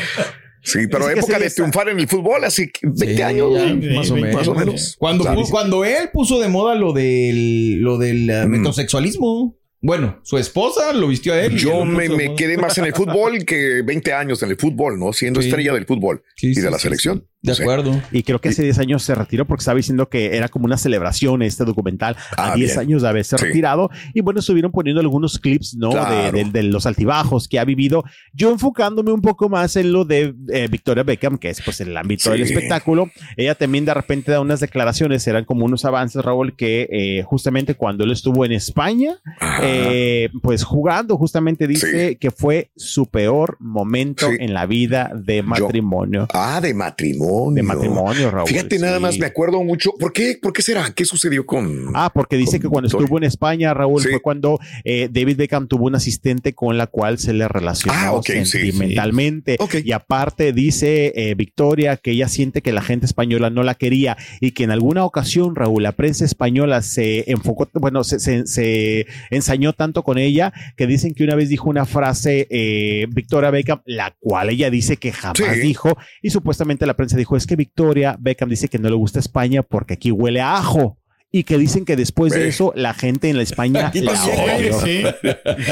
Sí, 0.64 0.88
pero 0.88 1.10
época 1.10 1.40
de 1.40 1.50
triunfar 1.50 1.90
en 1.90 2.00
el 2.00 2.08
fútbol, 2.08 2.44
así 2.44 2.72
20 2.84 3.24
años. 3.24 3.52
más, 3.96 4.12
o 4.12 4.16
menos, 4.16 4.36
más, 4.36 4.48
o 4.48 4.56
menos, 4.56 4.96
Cuando, 5.00 5.26
cuando 5.50 5.86
él 5.86 6.10
puso 6.14 6.40
de 6.40 6.50
moda 6.50 6.76
lo 6.76 6.94
del, 6.94 7.80
lo 7.80 7.98
del 7.98 8.30
uh, 8.30 8.48
mm. 8.48 8.52
metrosexualismo. 8.52 9.58
Bueno, 9.84 10.20
su 10.24 10.38
esposa 10.38 10.94
lo 10.94 11.08
vistió 11.08 11.34
a 11.34 11.42
él. 11.42 11.58
Yo 11.58 11.86
me, 11.86 12.08
me 12.10 12.36
quedé 12.36 12.58
más 12.58 12.78
en 12.78 12.86
el 12.86 12.94
fútbol 12.94 13.44
que 13.46 13.82
20 13.84 14.14
años 14.14 14.44
en 14.44 14.52
el 14.52 14.58
fútbol, 14.58 15.00
¿no? 15.00 15.12
Siendo 15.12 15.40
estrella 15.40 15.74
del 15.74 15.88
fútbol 15.88 16.22
y 16.40 16.54
de 16.54 16.70
la 16.70 16.78
selección. 16.78 17.28
De 17.42 17.54
acuerdo. 17.54 18.00
Y 18.12 18.22
creo 18.22 18.40
que 18.40 18.50
hace 18.50 18.62
10 18.62 18.78
años 18.80 19.04
se 19.04 19.16
retiró 19.16 19.48
porque 19.48 19.62
estaba 19.62 19.78
diciendo 19.78 20.10
que 20.10 20.38
era 20.38 20.48
como 20.48 20.66
una 20.66 20.78
celebración 20.78 21.42
este 21.42 21.66
documental 21.66 22.16
a 22.38 22.54
10 22.54 22.78
ah, 22.78 22.82
años 22.82 23.02
de 23.02 23.10
haberse 23.10 23.36
retirado. 23.36 23.90
Y 24.14 24.22
bueno, 24.22 24.42
estuvieron 24.42 24.72
poniendo 24.72 25.02
algunos 25.02 25.40
clips, 25.40 25.76
¿no? 25.76 25.92
De, 26.32 26.62
los 26.64 26.86
altibajos 26.86 27.48
que 27.48 27.58
ha 27.58 27.66
vivido. 27.66 28.04
Yo 28.34 28.52
enfocándome 28.52 29.12
un 29.12 29.22
poco 29.22 29.50
más 29.50 29.76
en 29.76 29.92
lo 29.92 30.06
de 30.06 30.36
eh, 30.50 30.68
Victoria 30.70 31.04
Beckham, 31.04 31.40
que 31.40 31.50
es 31.50 31.62
pues 31.64 31.82
el 31.82 31.98
ámbito 31.98 32.30
del 32.30 32.44
espectáculo. 32.44 33.10
Ella 33.36 33.56
también 33.56 33.86
de 33.86 33.96
repente 33.96 34.32
da 34.32 34.40
unas 34.40 34.60
declaraciones, 34.60 35.26
eran 35.28 35.46
como 35.46 35.66
unos 35.66 35.84
avances, 35.84 36.24
Raúl, 36.24 36.56
que 36.56 36.88
eh, 36.92 37.24
justamente 37.24 37.74
cuando 37.74 38.04
él 38.04 38.12
estuvo 38.12 38.46
en 38.46 38.52
España, 38.52 39.16
eh, 39.64 40.30
pues 40.44 40.64
jugando, 40.64 41.18
justamente 41.18 41.66
dice 41.66 42.18
que 42.18 42.30
fue 42.30 42.70
su 42.76 43.08
peor 43.08 43.58
momento 43.60 44.28
en 44.28 44.54
la 44.54 44.68
vida 44.68 45.12
de 45.16 45.42
matrimonio. 45.42 46.28
ah, 46.34 46.62
de 46.62 46.76
matrimonio. 46.76 47.31
De 47.54 47.64
matrimonio, 47.64 48.32
Raúl. 48.32 48.48
Fíjate, 48.48 48.80
nada 48.80 49.00
más 49.00 49.18
me 49.18 49.26
acuerdo 49.26 49.64
mucho. 49.64 49.92
¿Por 50.00 50.14
qué? 50.14 50.38
¿Por 50.42 50.54
qué 50.54 50.62
será? 50.62 50.92
¿Qué 50.94 51.06
sucedió 51.06 51.46
con.? 51.46 51.92
Ah, 51.94 52.12
porque 52.14 52.38
dice 52.38 52.60
que 52.60 52.68
cuando 52.68 52.88
estuvo 52.88 53.18
en 53.18 53.24
España, 53.24 53.74
Raúl, 53.74 54.02
fue 54.02 54.20
cuando 54.22 54.60
eh, 54.84 55.10
David 55.12 55.38
Beckham 55.38 55.68
tuvo 55.68 55.86
un 55.86 55.96
asistente 55.96 56.54
con 56.54 56.78
la 56.78 56.88
cual 56.88 57.20
se 57.20 57.34
le 57.34 57.48
relacionó 57.48 58.18
ah, 58.18 58.22
sentimentalmente. 58.24 59.58
Y 59.84 59.92
aparte 59.92 60.54
dice 60.54 61.14
eh, 61.16 61.36
Victoria 61.36 61.98
que 61.98 62.12
ella 62.12 62.28
siente 62.28 62.62
que 62.62 62.72
la 62.72 62.82
gente 62.82 63.06
española 63.06 63.50
no 63.50 63.64
la 63.64 63.76
quería 63.76 64.18
y 64.40 64.52
que 64.52 64.64
en 64.64 64.72
alguna 64.72 65.06
ocasión, 65.06 65.56
Raúl, 65.56 65.84
la 65.84 65.94
prensa 65.94 66.26
española 66.26 66.82
se 66.82 67.30
enfocó, 67.32 67.70
bueno, 67.74 68.04
se, 68.04 68.20
se, 68.20 69.08
ensañó 69.30 69.74
tanto 69.74 70.04
con 70.04 70.18
ella 70.18 70.54
que 70.76 70.88
dicen 70.88 71.14
que 71.14 71.24
una 71.24 71.36
vez 71.36 71.50
dijo 71.50 71.70
una 71.70 71.86
frase 71.86 72.48
eh, 72.50 73.08
Victoria 73.10 73.52
Beckham, 73.52 73.82
la 73.86 74.16
cual 74.20 74.50
ella 74.50 74.70
dice 74.70 74.98
que 74.98 75.12
jamás 75.12 75.56
dijo 75.62 75.98
y 76.22 76.30
supuestamente 76.30 76.86
la 76.86 76.96
prensa 76.96 77.18
dijo, 77.22 77.36
es 77.38 77.48
que 77.48 77.56
Victoria 77.56 78.16
Beckham 78.20 78.50
dice 78.50 78.68
que 78.68 78.80
no 78.80 78.90
le 78.90 78.96
gusta 78.96 79.20
España 79.20 79.64
porque 79.64 79.94
aquí 79.94 80.12
huele 80.12 80.42
a 80.42 80.58
ajo 80.58 80.98
y 81.34 81.44
que 81.44 81.58
dicen 81.58 81.86
que 81.86 81.96
después 81.96 82.34
de 82.34 82.50
eso 82.50 82.74
la 82.76 82.94
gente 82.94 83.30
en 83.30 83.38
la 83.38 83.44
España 83.44 83.92
la 83.94 84.12
odia. 84.12 85.16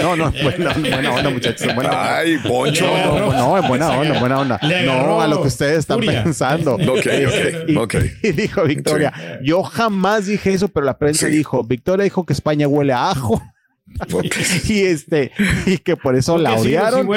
No, 0.02 0.16
no, 0.16 0.32
buena, 0.42 0.74
buena 0.74 1.12
onda, 1.12 1.30
muchachos. 1.30 1.76
Buena 1.76 2.18
Ay, 2.18 2.38
Poncho. 2.38 2.86
No, 2.86 3.20
no, 3.20 3.34
no, 3.34 3.68
buena 3.68 3.90
onda, 3.90 4.20
buena 4.20 4.40
onda. 4.40 4.60
No, 4.86 5.22
a 5.22 5.28
lo 5.28 5.42
que 5.42 5.50
ustedes 5.50 5.80
están 5.80 6.00
pensando. 6.00 6.76
Ok, 6.76 7.08
ok, 7.28 7.78
ok. 7.78 7.96
Y 8.24 8.32
dijo 8.32 8.64
Victoria, 8.64 9.12
yo 9.44 9.64
jamás 9.64 10.28
dije 10.28 10.54
eso, 10.54 10.70
pero 10.70 10.86
la 10.86 10.98
prensa 10.98 11.28
dijo, 11.28 11.64
Victoria 11.64 12.06
dijo 12.06 12.26
que 12.26 12.34
España 12.34 12.68
huele 12.68 12.94
a 12.94 13.12
ajo. 13.12 13.42
y 14.68 14.84
este, 14.84 15.32
y 15.66 15.78
que 15.80 15.98
por 15.98 16.16
eso 16.16 16.38
la 16.38 16.54
odiaron. 16.54 17.08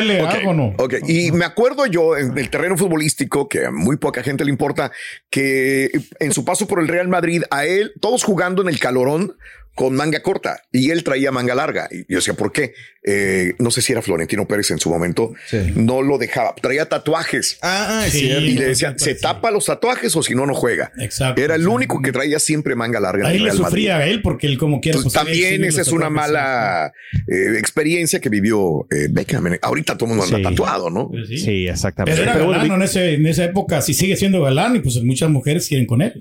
y 1.07 1.33
me 1.33 1.45
acuerdo 1.45 1.87
yo 1.87 2.17
en 2.17 2.37
el 2.37 2.51
terreno 2.51 2.77
futbolístico, 2.77 3.49
que 3.49 3.67
a 3.67 3.71
muy 3.71 3.97
poca 3.97 4.23
gente 4.23 4.45
le 4.45 4.51
importa, 4.51 4.91
que 5.31 5.91
en 6.19 6.33
su 6.33 6.45
paso 6.45 6.67
por 6.67 6.81
el 6.81 6.89
Real 6.89 7.09
Madrid, 7.09 7.43
a 7.51 7.65
él, 7.65 7.93
todos 8.01 8.25
jugando 8.25 8.63
en 8.63 8.69
el 8.69 8.79
calorón, 8.79 9.37
con 9.75 9.95
manga 9.95 10.21
corta 10.21 10.63
y 10.71 10.91
él 10.91 11.03
traía 11.03 11.33
manga 11.33 11.55
larga. 11.55 11.89
Y 11.91 12.01
yo 12.13 12.19
decía, 12.19 12.35
¿por 12.35 12.53
qué? 12.53 12.75
Eh, 13.05 13.55
no 13.59 13.71
sé 13.71 13.83
si 13.83 13.93
era 13.93 14.03
Florentino 14.03 14.47
Pérez 14.47 14.71
en 14.71 14.79
su 14.79 14.91
momento, 14.91 15.33
no 15.75 16.03
lo 16.03 16.19
dejaba. 16.19 16.55
Traía 16.55 16.89
tatuajes. 16.89 17.59
Ah, 17.63 18.07
sí, 18.09 18.27
y 18.27 18.53
le 18.53 18.67
decía, 18.67 18.95
¿se 18.97 19.15
tapa 19.15 19.51
los 19.51 19.67
tatuajes 19.67 20.15
o 20.15 20.23
si 20.23 20.35
no, 20.35 20.47
no 20.47 20.55
juega? 20.55 20.93
Exacto. 20.99 21.41
Era 21.41 21.55
el 21.55 21.67
único 21.67 22.01
que 22.03 22.13
traía 22.13 22.39
siempre 22.39 22.75
manga 22.75 23.01
larga. 23.01 23.29
Ahí 23.29 23.39
le 23.39 23.53
sufría 23.53 23.99
a 23.99 24.07
él 24.07 24.23
porque 24.23 24.47
él 24.47 24.59
como 24.59 24.81
quiera. 24.81 25.01
Pues 25.01 25.13
también 25.13 25.65
esa 25.65 25.81
es 25.81 25.89
una 25.89 26.11
mala 26.11 26.93
eh, 27.27 27.59
experiencia 27.59 28.21
que 28.21 28.29
vivió 28.29 28.87
eh, 28.91 29.09
Beckham. 29.11 29.59
Ahorita 29.63 29.97
todo 29.97 30.11
el 30.11 30.17
mundo 30.17 30.37
anda 30.37 30.51
tatuado, 30.51 30.91
¿no? 30.91 31.09
Pues 31.11 31.29
sí. 31.29 31.67
exactamente. 31.67 32.21
Pero 32.21 32.33
era 32.33 32.65
galán, 32.65 32.83
en, 32.83 33.27
esa 33.27 33.45
época, 33.45 33.81
si 33.83 33.95
sigue 33.95 34.17
siendo 34.17 34.43
galán 34.43 34.77
y 34.77 34.81
pues 34.81 35.03
muchas 35.03 35.31
mujeres 35.31 35.67
quieren 35.67 35.87
con 35.87 36.03
él. 36.03 36.15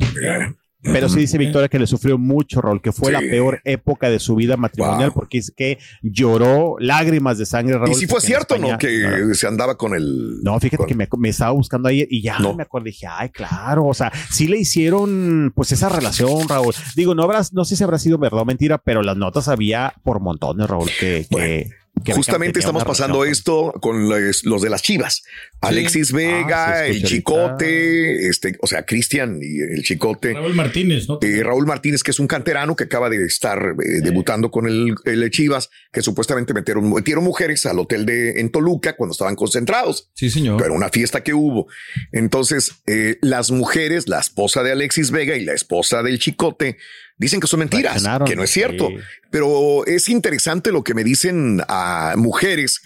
Pero 0.82 1.10
sí 1.10 1.20
dice 1.20 1.38
Victoria 1.38 1.68
que 1.68 1.78
le 1.78 1.88
sufrió 1.88 2.18
mucho, 2.18 2.62
Rol, 2.62 2.82
que 2.82 2.92
fue 2.92 3.12
la 3.12 3.20
peor 3.20 3.62
época 3.66 4.10
de 4.10 4.20
su 4.20 4.36
vida 4.36 4.58
matrimonial 4.58 5.12
porque 5.14 5.38
es 5.38 5.52
que 5.56 5.78
lloró 6.02 6.76
lágrimas 6.80 7.38
de 7.38 7.46
sangre. 7.46 7.80
y 7.90 7.94
si 7.94 8.08
fue 8.08 8.22
cierto, 8.22 8.58
¿no? 8.58 8.78
Que 8.78 9.34
se 9.34 9.48
andaba 9.48 9.78
con 9.78 9.96
el. 9.96 10.42
No, 10.44 10.60
fíjate 10.60 10.86
que 10.86 10.96
me, 10.96 11.30
estaba 11.30 11.52
buscando 11.52 11.90
ayer 11.90 12.08
y 12.10 12.22
ya 12.22 12.40
me 12.40 12.64
acuerdo. 12.64 12.86
Dije, 12.86 13.08
ay, 13.08 13.30
claro. 13.30 13.86
O 13.86 13.94
sea, 13.94 14.12
sí 14.30 14.48
le 14.48 14.58
hicieron 14.58 15.52
pues 15.56 15.72
esa 15.72 15.90
relación, 15.90 16.48
Raúl. 16.48 16.74
Digo, 16.96 17.16
no 17.16 17.24
habrás, 17.24 17.54
no 17.54 17.66
sé 17.66 17.76
si 17.76 17.84
habrá 17.84 18.00
sido 18.00 18.18
verdad 18.18 18.42
o 18.42 18.46
mentira, 18.46 18.78
pero 18.80 19.04
las 19.04 19.18
notas 19.18 19.48
había 19.48 19.94
por 20.04 20.20
montones, 20.20 20.68
Raúl, 20.68 20.90
que, 21.00 21.26
que 21.30 21.70
Justamente 22.06 22.60
estamos 22.60 22.84
pasando 22.84 23.26
esto 23.26 23.74
con 23.82 24.10
los, 24.10 24.62
de 24.62 24.70
las 24.70 24.82
Chivas. 24.82 25.24
Alexis 25.62 26.12
ah, 26.14 26.16
Vega, 26.16 26.88
el 26.88 27.04
Chicote, 27.04 28.28
este, 28.28 28.58
o 28.62 28.68
sea, 28.68 28.86
Cristian 28.86 29.40
y 29.42 29.60
el 29.60 29.84
Chicote. 29.84 30.34
Raúl 30.34 30.56
Martínez, 30.56 31.08
¿no? 31.08 31.20
Eh, 31.22 31.44
Raúl 31.44 31.66
Martínez, 31.66 32.04
que 32.04 32.12
es 32.12 32.20
un 32.20 32.28
canterano 32.28 32.76
que 32.76 32.86
acaba 32.86 33.10
de 33.10 33.24
estar 33.26 33.76
eh, 33.80 34.02
debutando 34.02 34.52
con 34.52 34.68
el, 34.68 35.32
Chivas, 35.32 35.70
que 35.92 36.02
supuestamente 36.02 36.54
metieron, 36.54 36.92
metieron 36.92 37.24
mujeres 37.24 37.66
al 37.66 37.80
hotel 37.80 38.06
de 38.06 38.40
en 38.40 38.50
Toluca 38.50 38.96
cuando 38.96 39.12
estaban 39.12 39.36
concentrados. 39.36 40.10
Sí, 40.14 40.30
señor. 40.30 40.62
Pero 40.62 40.74
una 40.74 40.90
fiesta 40.90 41.24
que 41.24 41.34
hubo. 41.34 41.68
Entonces, 42.12 42.82
eh, 42.88 43.18
las 43.22 43.52
mujeres, 43.52 44.08
la 44.08 44.20
esposa 44.20 44.64
de 44.64 44.72
Alexis 44.72 45.12
Vega 45.12 45.36
y 45.38 45.46
la 45.46 45.54
esposa 45.54 46.04
del 46.04 46.20
Chicote, 46.20 46.78
Dicen 47.22 47.40
que 47.40 47.46
son 47.46 47.60
mentiras, 47.60 48.04
que 48.26 48.36
no 48.36 48.44
es 48.44 48.50
cierto. 48.50 48.90
Pero 49.30 49.86
es 49.86 50.10
interesante 50.10 50.72
lo 50.72 50.84
que 50.84 50.96
me 50.96 51.04
dicen 51.04 51.62
a 51.68 52.16
mujeres 52.18 52.82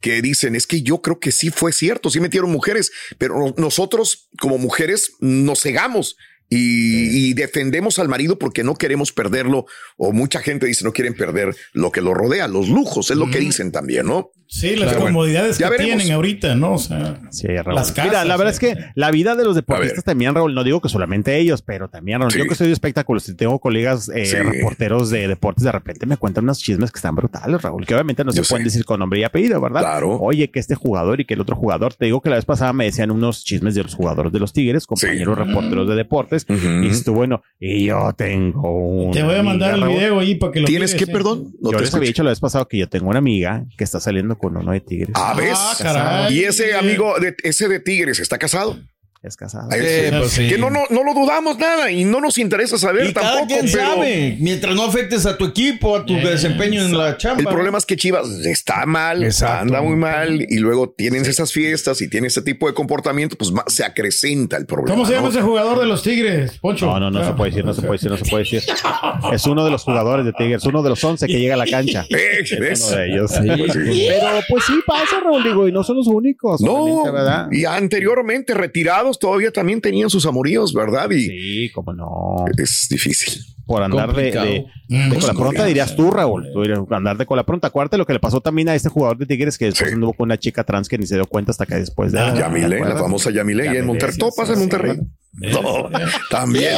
que 0.00 0.20
dicen, 0.20 0.56
es 0.56 0.66
que 0.66 0.82
yo 0.82 1.02
creo 1.02 1.20
que 1.20 1.30
sí 1.30 1.50
fue 1.50 1.72
cierto, 1.72 2.10
sí 2.10 2.18
metieron 2.18 2.50
mujeres, 2.50 2.90
pero 3.16 3.54
nosotros 3.56 4.28
como 4.40 4.58
mujeres 4.58 5.12
nos 5.20 5.60
cegamos 5.62 6.16
y, 6.48 7.34
defendemos 7.34 7.98
al 7.98 8.08
marido 8.08 8.38
porque 8.38 8.64
no 8.64 8.76
queremos 8.76 9.12
perderlo 9.12 9.66
o 9.96 10.12
mucha 10.12 10.40
gente 10.40 10.66
dice 10.66 10.84
no 10.84 10.92
quieren 10.92 11.14
perder 11.14 11.54
lo 11.72 11.90
que 11.90 12.00
lo 12.00 12.14
rodea, 12.14 12.48
los 12.48 12.68
lujos, 12.68 13.10
es 13.10 13.16
lo 13.16 13.30
que 13.30 13.40
dicen 13.40 13.72
también, 13.72 14.06
¿no? 14.06 14.30
Sí, 14.48 14.76
las 14.76 14.94
comodidades 14.94 15.58
que 15.58 15.68
tienen 15.76 16.12
ahorita, 16.12 16.54
¿no? 16.54 16.74
O 16.74 16.78
sea, 16.78 17.18
las 17.66 17.90
casas. 17.90 18.04
Mira, 18.04 18.24
la 18.24 18.36
verdad 18.36 18.52
es 18.52 18.60
que 18.60 18.76
la 18.94 19.10
vida 19.10 19.34
de 19.34 19.44
los 19.44 19.56
deportistas 19.56 20.04
también, 20.04 20.34
Raúl, 20.34 20.54
no 20.54 20.62
digo 20.62 20.80
que 20.80 20.88
solamente 20.88 21.36
ellos, 21.36 21.62
pero 21.62 21.88
también, 21.88 22.20
Raúl, 22.20 22.32
yo 22.32 22.46
que 22.46 22.54
soy 22.54 22.68
de 22.68 22.72
espectáculos 22.72 23.28
y 23.28 23.34
tengo 23.34 23.58
colegas 23.58 24.08
eh, 24.08 24.42
reporteros 24.42 25.10
de 25.10 25.26
deportes, 25.26 25.64
de 25.64 25.72
repente 25.72 26.06
me 26.06 26.16
cuentan 26.16 26.44
unos 26.44 26.60
chismes 26.60 26.92
que 26.92 26.98
están 26.98 27.16
brutales, 27.16 27.60
Raúl, 27.60 27.84
que 27.86 27.94
obviamente 27.94 28.24
no 28.24 28.30
se 28.30 28.42
pueden 28.42 28.64
decir 28.64 28.84
con 28.84 29.00
nombre 29.00 29.18
y 29.18 29.24
apellido, 29.24 29.60
¿verdad? 29.60 29.80
Claro. 29.80 30.12
Oye, 30.20 30.48
que 30.50 30.60
este 30.60 30.76
jugador 30.76 31.20
y 31.20 31.24
que 31.24 31.34
el 31.34 31.40
otro 31.40 31.56
jugador, 31.56 31.94
te 31.94 32.04
digo 32.04 32.20
que 32.20 32.30
la 32.30 32.36
vez 32.36 32.44
pasada 32.44 32.72
me 32.72 32.84
decían 32.84 33.10
unos 33.10 33.44
chismes 33.44 33.74
de 33.74 33.82
los 33.82 33.94
jugadores 33.94 34.32
de 34.32 34.38
los 34.38 34.52
Tigres, 34.52 34.86
compañeros 34.86 35.36
reporteros 35.36 35.88
de 35.88 35.96
deportes, 35.96 36.35
y 36.48 36.88
esto, 36.88 37.12
bueno, 37.12 37.42
y 37.58 37.86
yo 37.86 38.12
tengo 38.16 38.70
un. 38.70 39.12
Te 39.12 39.22
voy 39.22 39.36
a 39.36 39.42
mandar 39.42 39.74
el 39.74 39.84
video 39.86 40.20
ahí 40.20 40.34
para 40.34 40.52
que 40.52 40.60
lo 40.60 40.66
¿Tienes 40.66 40.94
que, 40.94 41.06
perdón? 41.06 41.52
No 41.60 41.72
yo 41.72 41.78
les 41.78 41.94
había 41.94 42.08
dicho 42.08 42.22
la 42.22 42.30
vez 42.30 42.40
pasada 42.40 42.66
que 42.68 42.78
yo 42.78 42.88
tengo 42.88 43.08
una 43.08 43.18
amiga 43.18 43.64
que 43.76 43.84
está 43.84 44.00
saliendo 44.00 44.36
con 44.36 44.56
uno 44.56 44.72
de 44.72 44.80
Tigres. 44.80 45.10
Ah, 45.14 45.34
¿ves? 45.36 45.58
Ah, 45.84 46.28
y 46.30 46.40
ese 46.40 46.74
amigo, 46.74 47.18
de, 47.20 47.34
ese 47.42 47.68
de 47.68 47.80
Tigres, 47.80 48.18
¿está 48.20 48.38
casado? 48.38 48.78
Es 49.26 49.36
casada. 49.36 49.68
Pues 49.68 50.38
que 50.38 50.56
no, 50.56 50.70
no, 50.70 50.84
no, 50.88 51.02
lo 51.02 51.12
dudamos 51.12 51.58
nada 51.58 51.90
y 51.90 52.04
no 52.04 52.20
nos 52.20 52.38
interesa 52.38 52.78
saber 52.78 53.12
tampoco. 53.12 53.46
Quien 53.48 53.68
sabe, 53.68 54.36
mientras 54.38 54.74
no 54.76 54.84
afectes 54.84 55.26
a 55.26 55.36
tu 55.36 55.46
equipo, 55.46 55.96
a 55.96 56.06
tu 56.06 56.14
desempeño 56.14 56.84
en 56.84 56.96
la 56.96 57.16
chamba. 57.16 57.40
El 57.40 57.48
problema 57.48 57.76
es 57.78 57.84
que 57.84 57.96
Chivas 57.96 58.28
está 58.46 58.86
mal, 58.86 59.28
anda 59.42 59.82
muy 59.82 59.96
mal 59.96 60.46
y 60.48 60.58
luego 60.58 60.90
tienen 60.90 61.24
esas 61.26 61.52
fiestas 61.52 62.00
y 62.02 62.08
tiene 62.08 62.28
ese 62.28 62.40
tipo 62.42 62.68
de 62.68 62.74
comportamiento, 62.74 63.36
pues 63.36 63.52
se 63.66 63.84
acrecenta 63.84 64.56
el 64.56 64.66
problema. 64.66 64.94
¿Cómo 64.94 65.06
se 65.06 65.14
llama 65.14 65.28
ese 65.28 65.42
jugador 65.42 65.80
de 65.80 65.86
los 65.86 66.02
Tigres, 66.04 66.58
Poncho? 66.60 66.86
No, 66.86 67.00
no, 67.00 67.10
no 67.10 67.24
se 67.24 67.32
puede 67.32 67.50
decir, 67.50 67.64
no 67.64 67.74
se 67.74 67.82
puede 67.82 67.92
decir, 67.94 68.10
no 68.10 68.16
se 68.16 68.24
puede 68.26 68.44
decir. 68.44 68.62
Es 69.32 69.44
uno 69.46 69.64
de 69.64 69.72
los 69.72 69.82
jugadores 69.82 70.24
de 70.24 70.32
Tigres, 70.34 70.64
uno 70.64 70.84
de 70.84 70.90
los 70.90 71.02
once 71.02 71.26
que 71.26 71.40
llega 71.40 71.54
a 71.54 71.58
la 71.58 71.66
cancha. 71.66 72.06
Es 72.16 72.52
uno 72.52 72.96
de 72.96 73.12
ellos. 73.12 73.32
Pero 73.34 74.26
pues 74.48 74.64
sí 74.64 74.74
pasa, 74.86 75.20
Raúl, 75.22 75.42
digo, 75.42 75.66
y 75.66 75.72
no 75.72 75.82
son 75.82 75.96
los 75.96 76.06
únicos. 76.06 76.60
No, 76.60 77.02
y 77.50 77.64
anteriormente 77.64 78.54
retirados 78.54 79.15
todavía 79.18 79.50
también 79.50 79.80
tenían 79.80 80.10
sus 80.10 80.26
amoríos, 80.26 80.72
¿verdad? 80.72 81.10
Y 81.10 81.26
sí, 81.26 81.70
cómo 81.72 81.92
no. 81.92 82.44
Es 82.56 82.86
difícil 82.90 83.42
por 83.66 83.82
andar 83.82 84.14
de, 84.14 84.30
de, 84.88 85.18
cola 85.18 85.34
pronta, 85.34 85.64
dirías 85.64 85.96
tú, 85.96 86.10
Raúl. 86.10 86.48
Tú 86.52 86.94
andar 86.94 87.16
de 87.16 87.26
cola 87.26 87.44
pronta. 87.44 87.66
Acuérdate 87.66 87.98
lo 87.98 88.06
que 88.06 88.12
le 88.12 88.20
pasó 88.20 88.40
también 88.40 88.68
a 88.68 88.74
este 88.74 88.88
jugador 88.88 89.18
de 89.18 89.26
Tigres 89.26 89.58
que 89.58 89.66
después 89.66 89.92
anduvo 89.92 90.12
con 90.12 90.26
una 90.26 90.38
chica 90.38 90.62
trans 90.62 90.88
que 90.88 90.96
ni 90.96 91.06
se 91.06 91.16
dio 91.16 91.26
cuenta 91.26 91.50
hasta 91.50 91.66
que 91.66 91.74
después 91.74 92.12
de. 92.12 92.20
Ah, 92.20 92.34
Yamile, 92.34 92.78
la 92.78 92.96
famosa 92.96 93.30
Yamile, 93.30 93.66
y 93.66 93.76
en 93.76 93.86
Monterrey. 93.86 94.16
Todo 94.16 94.30
pasa 94.36 94.52
en 94.52 94.60
Monterrey. 94.60 94.98
No, 95.36 95.90
también. 96.30 96.74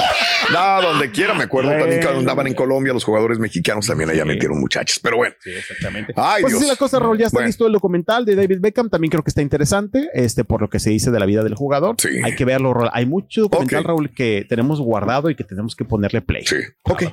No, 0.52 0.82
donde 0.82 1.10
quiera. 1.10 1.34
Me 1.34 1.44
acuerdo 1.44 1.70
también 1.70 2.00
que 2.00 2.08
andaban 2.08 2.46
en 2.46 2.54
Colombia 2.54 2.92
los 2.92 3.04
jugadores 3.04 3.38
mexicanos 3.38 3.86
también 3.86 4.10
allá 4.10 4.24
metieron 4.24 4.58
muchachos. 4.60 4.98
Pero 5.02 5.18
bueno. 5.18 5.34
Sí, 5.40 5.50
exactamente. 5.50 6.12
Ay, 6.16 6.42
pues 6.42 6.58
Dios. 6.58 6.66
la 6.66 6.76
cosa, 6.76 6.98
Raúl, 6.98 7.18
ya 7.18 7.26
está 7.26 7.44
listo 7.44 7.66
el 7.66 7.72
documental 7.72 8.24
de 8.24 8.34
David 8.34 8.58
Beckham. 8.60 8.90
También 8.90 9.10
creo 9.10 9.22
que 9.22 9.30
está 9.30 9.42
interesante, 9.42 10.08
este, 10.12 10.44
por 10.44 10.60
lo 10.60 10.68
que 10.68 10.80
se 10.80 10.90
dice 10.90 11.10
de 11.10 11.20
la 11.20 11.26
vida 11.26 11.44
del 11.44 11.54
jugador. 11.54 11.96
Sí. 11.98 12.20
Hay 12.24 12.34
que 12.34 12.44
verlo, 12.44 12.74
Raúl. 12.74 12.90
Hay 12.92 13.06
mucho 13.06 13.42
documental, 13.42 13.84
Raúl, 13.84 14.12
que 14.14 14.44
tenemos 14.48 14.80
guardado 14.80 15.30
y 15.30 15.36
que 15.36 15.44
tenemos 15.44 15.76
que 15.76 15.84
ponerle 15.84 16.20
play. 16.22 16.44
Sí. 16.46 16.56
Ok. 16.82 17.04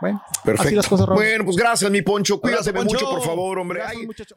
Bueno, 0.00 0.22
perfecto. 0.44 0.68
Así 0.68 0.74
las 0.74 0.88
cosas, 0.88 1.06
Raúl. 1.06 1.20
Bueno, 1.20 1.44
pues 1.44 1.56
gracias, 1.56 1.90
mi 1.90 2.02
Poncho. 2.02 2.40
Cuídate 2.40 2.72
mucho, 2.72 2.98
por 2.98 3.22
favor, 3.22 3.58
hombre. 3.58 3.82
Ay, 3.86 4.06
muchacho. 4.06 4.36